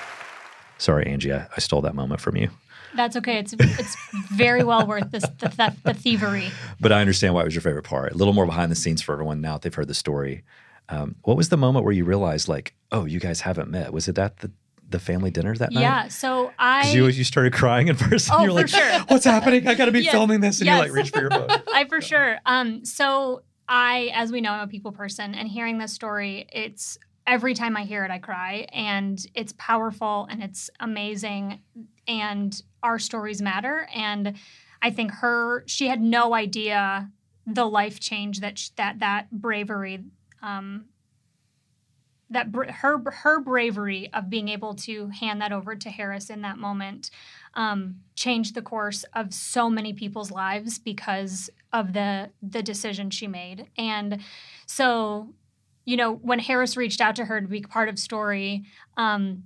[0.78, 2.50] Sorry, Angie, I, I, stole that moment from you.
[2.94, 3.38] That's okay.
[3.38, 3.96] It's it's
[4.32, 6.50] very well worth this, the, the, the thievery.
[6.80, 8.12] But I understand why it was your favorite part.
[8.12, 10.44] A little more behind the scenes for everyone now that they've heard the story.
[10.88, 13.92] Um, what was the moment where you realized, like, oh, you guys haven't met?
[13.92, 14.52] Was it at the
[14.88, 15.80] the family dinner that night?
[15.80, 16.08] Yeah.
[16.08, 18.34] So I you you started crying in person.
[18.36, 19.00] Oh, you're for like, sure.
[19.08, 19.66] What's happening?
[19.66, 20.12] I got to be yes.
[20.12, 20.76] filming this, and yes.
[20.76, 21.48] you like reach for your phone.
[21.72, 22.38] I for sure.
[22.46, 22.84] Um.
[22.84, 27.54] So I, as we know, I'm a people person, and hearing this story, it's every
[27.54, 31.60] time I hear it, I cry, and it's powerful and it's amazing,
[32.06, 33.88] and our stories matter.
[33.94, 34.36] And
[34.82, 37.10] I think her, she had no idea
[37.46, 40.04] the life change that that that bravery
[40.42, 40.86] um,
[42.30, 46.42] that br- her her bravery of being able to hand that over to Harris in
[46.42, 47.10] that moment
[47.54, 53.26] um, changed the course of so many people's lives because of the the decision she
[53.26, 53.66] made.
[53.78, 54.20] And
[54.66, 55.34] so,
[55.84, 58.64] you know, when Harris reached out to her to be part of Story.
[58.96, 59.44] Um,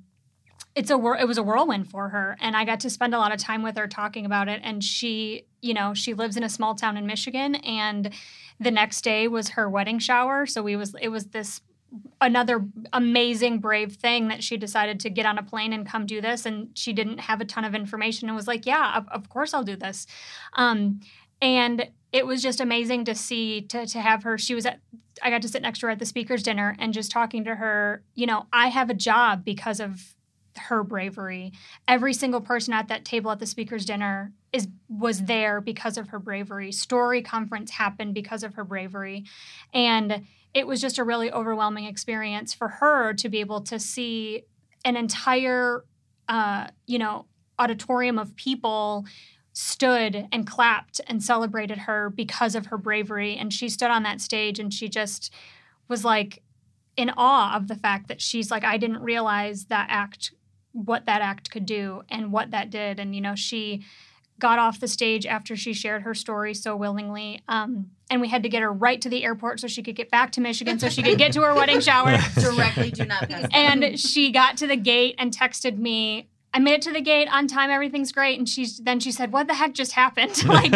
[0.77, 3.33] it's a it was a whirlwind for her and i got to spend a lot
[3.33, 6.49] of time with her talking about it and she you know she lives in a
[6.49, 8.11] small town in michigan and
[8.61, 11.61] the next day was her wedding shower so we was it was this
[12.21, 16.21] another amazing brave thing that she decided to get on a plane and come do
[16.21, 19.29] this and she didn't have a ton of information and was like yeah of, of
[19.29, 20.07] course i'll do this.
[20.55, 21.01] Um,
[21.43, 24.81] and it was just amazing to see to, to have her she was at
[25.23, 27.55] i got to sit next to her at the speakers dinner and just talking to
[27.57, 30.15] her you know i have a job because of
[30.57, 31.53] her bravery.
[31.89, 36.09] Every single person at that table at the speakers dinner is was there because of
[36.09, 36.73] her bravery.
[36.73, 39.25] Story conference happened because of her bravery.
[39.73, 44.45] And it was just a really overwhelming experience for her to be able to see
[44.85, 45.85] an entire
[46.29, 47.27] uh, you know
[47.59, 49.05] auditorium of people
[49.53, 54.21] stood and clapped and celebrated her because of her bravery and she stood on that
[54.21, 55.33] stage and she just
[55.89, 56.43] was like
[56.97, 60.33] in awe of the fact that she's like I didn't realize that act
[60.73, 63.83] what that act could do and what that did and you know she
[64.41, 67.43] got off the stage after she shared her story so willingly.
[67.47, 70.11] Um, and we had to get her right to the airport so she could get
[70.11, 72.19] back to Michigan so she could get to her wedding shower.
[72.35, 73.49] Directly, do not pass.
[73.53, 76.29] And she got to the gate and texted me.
[76.53, 77.71] I made it to the gate on time.
[77.71, 78.37] Everything's great.
[78.37, 80.73] And she's then she said, "What the heck just happened?" like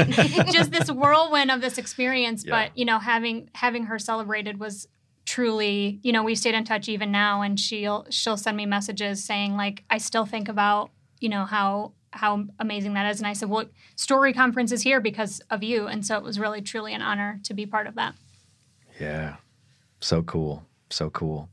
[0.52, 2.44] just this whirlwind of this experience.
[2.46, 2.50] Yeah.
[2.52, 4.86] But you know, having having her celebrated was
[5.24, 5.98] truly.
[6.04, 9.56] You know, we stayed in touch even now, and she'll she'll send me messages saying
[9.56, 13.18] like, "I still think about you know how how amazing that is.
[13.18, 15.86] And I said, well, Story Conference is here because of you.
[15.86, 18.14] And so it was really, truly an honor to be part of that.
[19.00, 19.36] Yeah.
[20.00, 20.64] So cool.
[20.90, 21.48] So cool.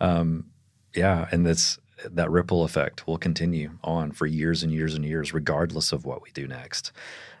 [0.00, 0.46] Um,
[0.94, 1.28] yeah.
[1.30, 5.92] And that's, that ripple effect will continue on for years and years and years, regardless
[5.92, 6.92] of what we do next.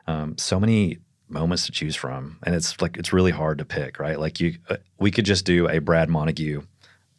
[0.06, 0.98] Um, so many
[1.28, 4.20] moments to choose from, and it's like it's really hard to pick, right?
[4.20, 6.62] Like you, uh, we could just do a Brad Montague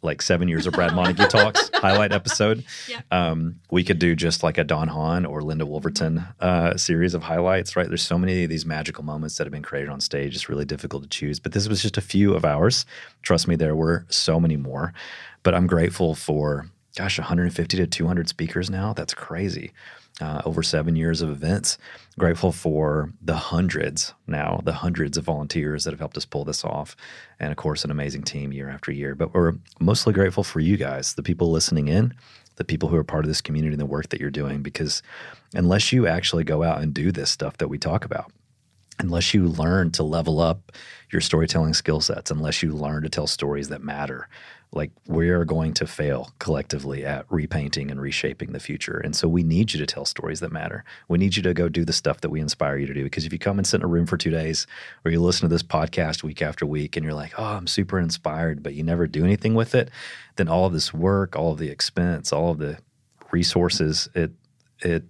[0.04, 2.64] like seven years of Brad Montague talks highlight episode.
[3.12, 7.24] Um, we could do just like a Don Hahn or Linda Woolverton uh, series of
[7.24, 7.88] highlights, right?
[7.88, 10.36] There's so many of these magical moments that have been created on stage.
[10.36, 12.86] It's really difficult to choose, but this was just a few of ours.
[13.22, 14.94] Trust me, there were so many more.
[15.44, 18.94] But I'm grateful for, gosh, 150 to 200 speakers now.
[18.94, 19.74] That's crazy.
[20.22, 21.80] Uh, over seven years of events.
[22.20, 26.64] Grateful for the hundreds now, the hundreds of volunteers that have helped us pull this
[26.64, 26.96] off.
[27.40, 29.16] And of course, an amazing team year after year.
[29.16, 32.14] But we're mostly grateful for you guys, the people listening in,
[32.58, 34.62] the people who are part of this community and the work that you're doing.
[34.62, 35.02] Because
[35.56, 38.32] unless you actually go out and do this stuff that we talk about,
[39.00, 40.72] unless you learn to level up
[41.12, 44.30] your storytelling skill sets, unless you learn to tell stories that matter,
[44.76, 48.98] like we are going to fail collectively at repainting and reshaping the future.
[48.98, 50.84] And so we need you to tell stories that matter.
[51.08, 53.04] We need you to go do the stuff that we inspire you to do.
[53.04, 54.66] Because if you come and sit in a room for two days
[55.06, 58.00] or you listen to this podcast week after week and you're like, oh, I'm super
[58.00, 59.90] inspired, but you never do anything with it,
[60.36, 62.78] then all of this work, all of the expense, all of the
[63.32, 64.32] resources, it
[64.80, 65.04] it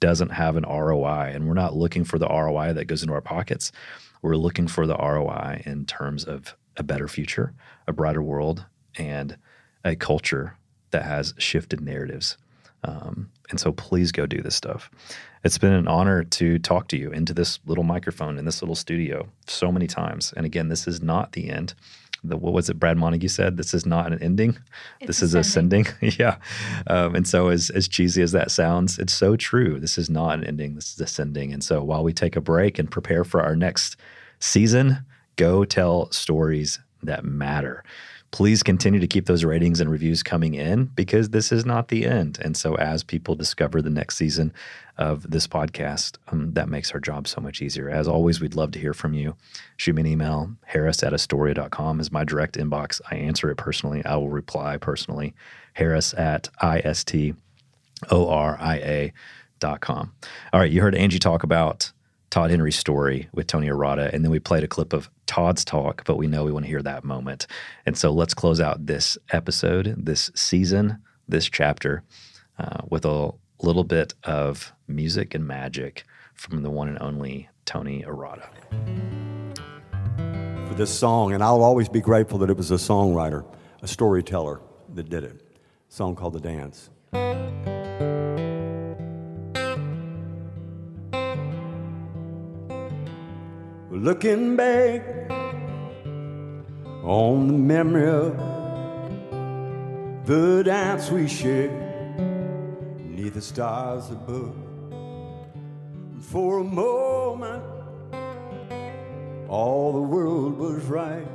[0.00, 1.32] doesn't have an ROI.
[1.34, 3.72] And we're not looking for the ROI that goes into our pockets.
[4.22, 7.54] We're looking for the ROI in terms of a better future,
[7.86, 8.66] a brighter world,
[8.96, 9.36] and
[9.84, 10.56] a culture
[10.90, 12.36] that has shifted narratives.
[12.84, 14.90] Um, and so please go do this stuff.
[15.42, 18.74] It's been an honor to talk to you into this little microphone in this little
[18.74, 20.32] studio so many times.
[20.36, 21.74] And again, this is not the end.
[22.22, 23.58] The, what was it Brad Montague said?
[23.58, 24.56] This is not an ending.
[25.06, 25.86] this is ascending.
[26.00, 26.36] yeah.
[26.86, 29.78] Um, and so, as, as cheesy as that sounds, it's so true.
[29.78, 30.74] This is not an ending.
[30.74, 31.52] This is ascending.
[31.52, 33.96] And so, while we take a break and prepare for our next
[34.38, 35.04] season,
[35.36, 37.84] go tell stories that matter
[38.34, 42.04] please continue to keep those ratings and reviews coming in because this is not the
[42.04, 42.36] end.
[42.42, 44.52] And so, as people discover the next season
[44.98, 47.88] of this podcast, um, that makes our job so much easier.
[47.88, 49.36] As always, we'd love to hear from you.
[49.76, 50.50] Shoot me an email.
[50.64, 53.00] Harris at astoria.com is my direct inbox.
[53.08, 54.04] I answer it personally.
[54.04, 55.32] I will reply personally.
[55.74, 57.34] Harris at I-S-T-O-R-I-A.com.
[60.52, 61.92] All right, you heard Angie talk about
[62.34, 66.02] Todd Henry's story with Tony Arata, and then we played a clip of Todd's talk,
[66.04, 67.46] but we know we want to hear that moment.
[67.86, 72.02] And so let's close out this episode, this season, this chapter
[72.58, 73.30] uh, with a
[73.62, 76.02] little bit of music and magic
[76.34, 78.48] from the one and only Tony Arata.
[80.66, 83.46] For this song, and I'll always be grateful that it was a songwriter,
[83.80, 84.60] a storyteller
[84.94, 85.40] that did it.
[85.88, 86.90] A song called The Dance.
[93.94, 95.02] Looking back
[97.04, 98.36] on the memory of
[100.26, 101.70] the dance we shared
[102.98, 104.56] neath the stars above.
[106.18, 107.62] For a moment,
[109.48, 111.28] all the world was right.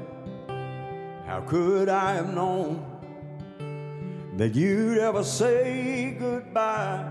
[1.26, 2.86] How could I have known
[4.36, 7.10] that you'd ever say goodbye?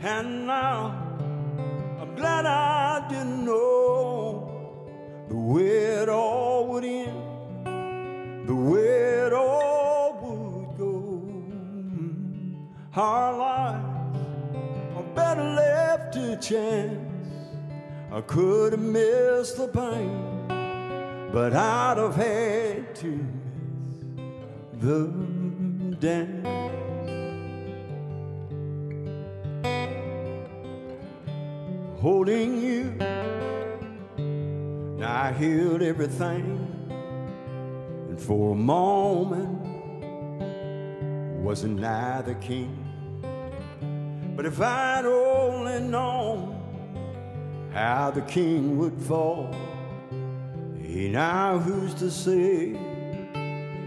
[0.00, 1.08] And now
[2.00, 4.31] I'm glad I didn't know
[5.32, 10.92] the way it all would end, the way it all would go.
[11.90, 12.54] Hmm.
[12.94, 14.18] Our lives
[14.94, 17.32] are better left to chance.
[18.12, 20.48] I could have missed the pain,
[21.32, 23.26] but I'd have had to
[24.14, 24.34] miss
[24.82, 25.06] the
[25.98, 26.46] dance.
[32.02, 33.11] Holding you
[35.04, 36.68] I healed everything,
[38.08, 39.58] and for a moment
[41.42, 42.78] wasn't nigh the king.
[44.36, 46.60] But if I'd only known
[47.72, 49.54] how the king would fall,
[50.80, 52.68] hey, now who's to say?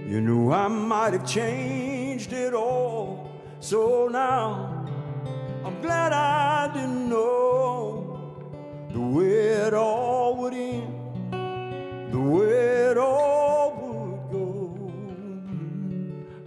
[0.08, 3.32] You know I might have changed it all.
[3.60, 4.86] So now
[5.64, 8.38] I'm glad I didn't know
[8.92, 10.95] the way it all would end
[12.26, 14.92] way it all would go.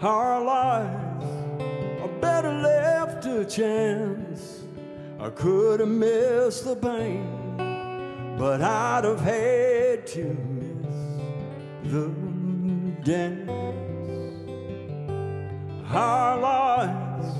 [0.00, 1.26] Our lives
[2.02, 4.64] are better left to chance.
[5.20, 7.56] I could have missed the pain,
[8.38, 12.08] but I'd have had to miss the
[13.04, 13.50] dance.
[15.90, 17.34] Our lives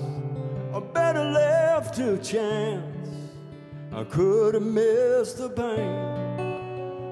[0.72, 2.84] are better left to chance.
[3.93, 6.07] I could have missed the pain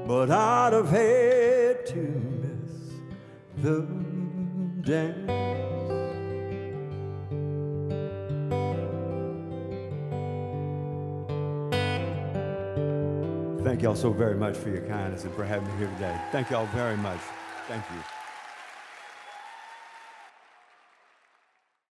[0.07, 1.96] but I'd have had to
[2.42, 2.94] miss
[3.59, 3.80] the
[4.82, 5.26] dance.
[13.64, 16.16] Thank y'all so very much for your kindness and for having me here today.
[16.30, 17.20] Thank y'all very much.
[17.66, 18.15] Thank you.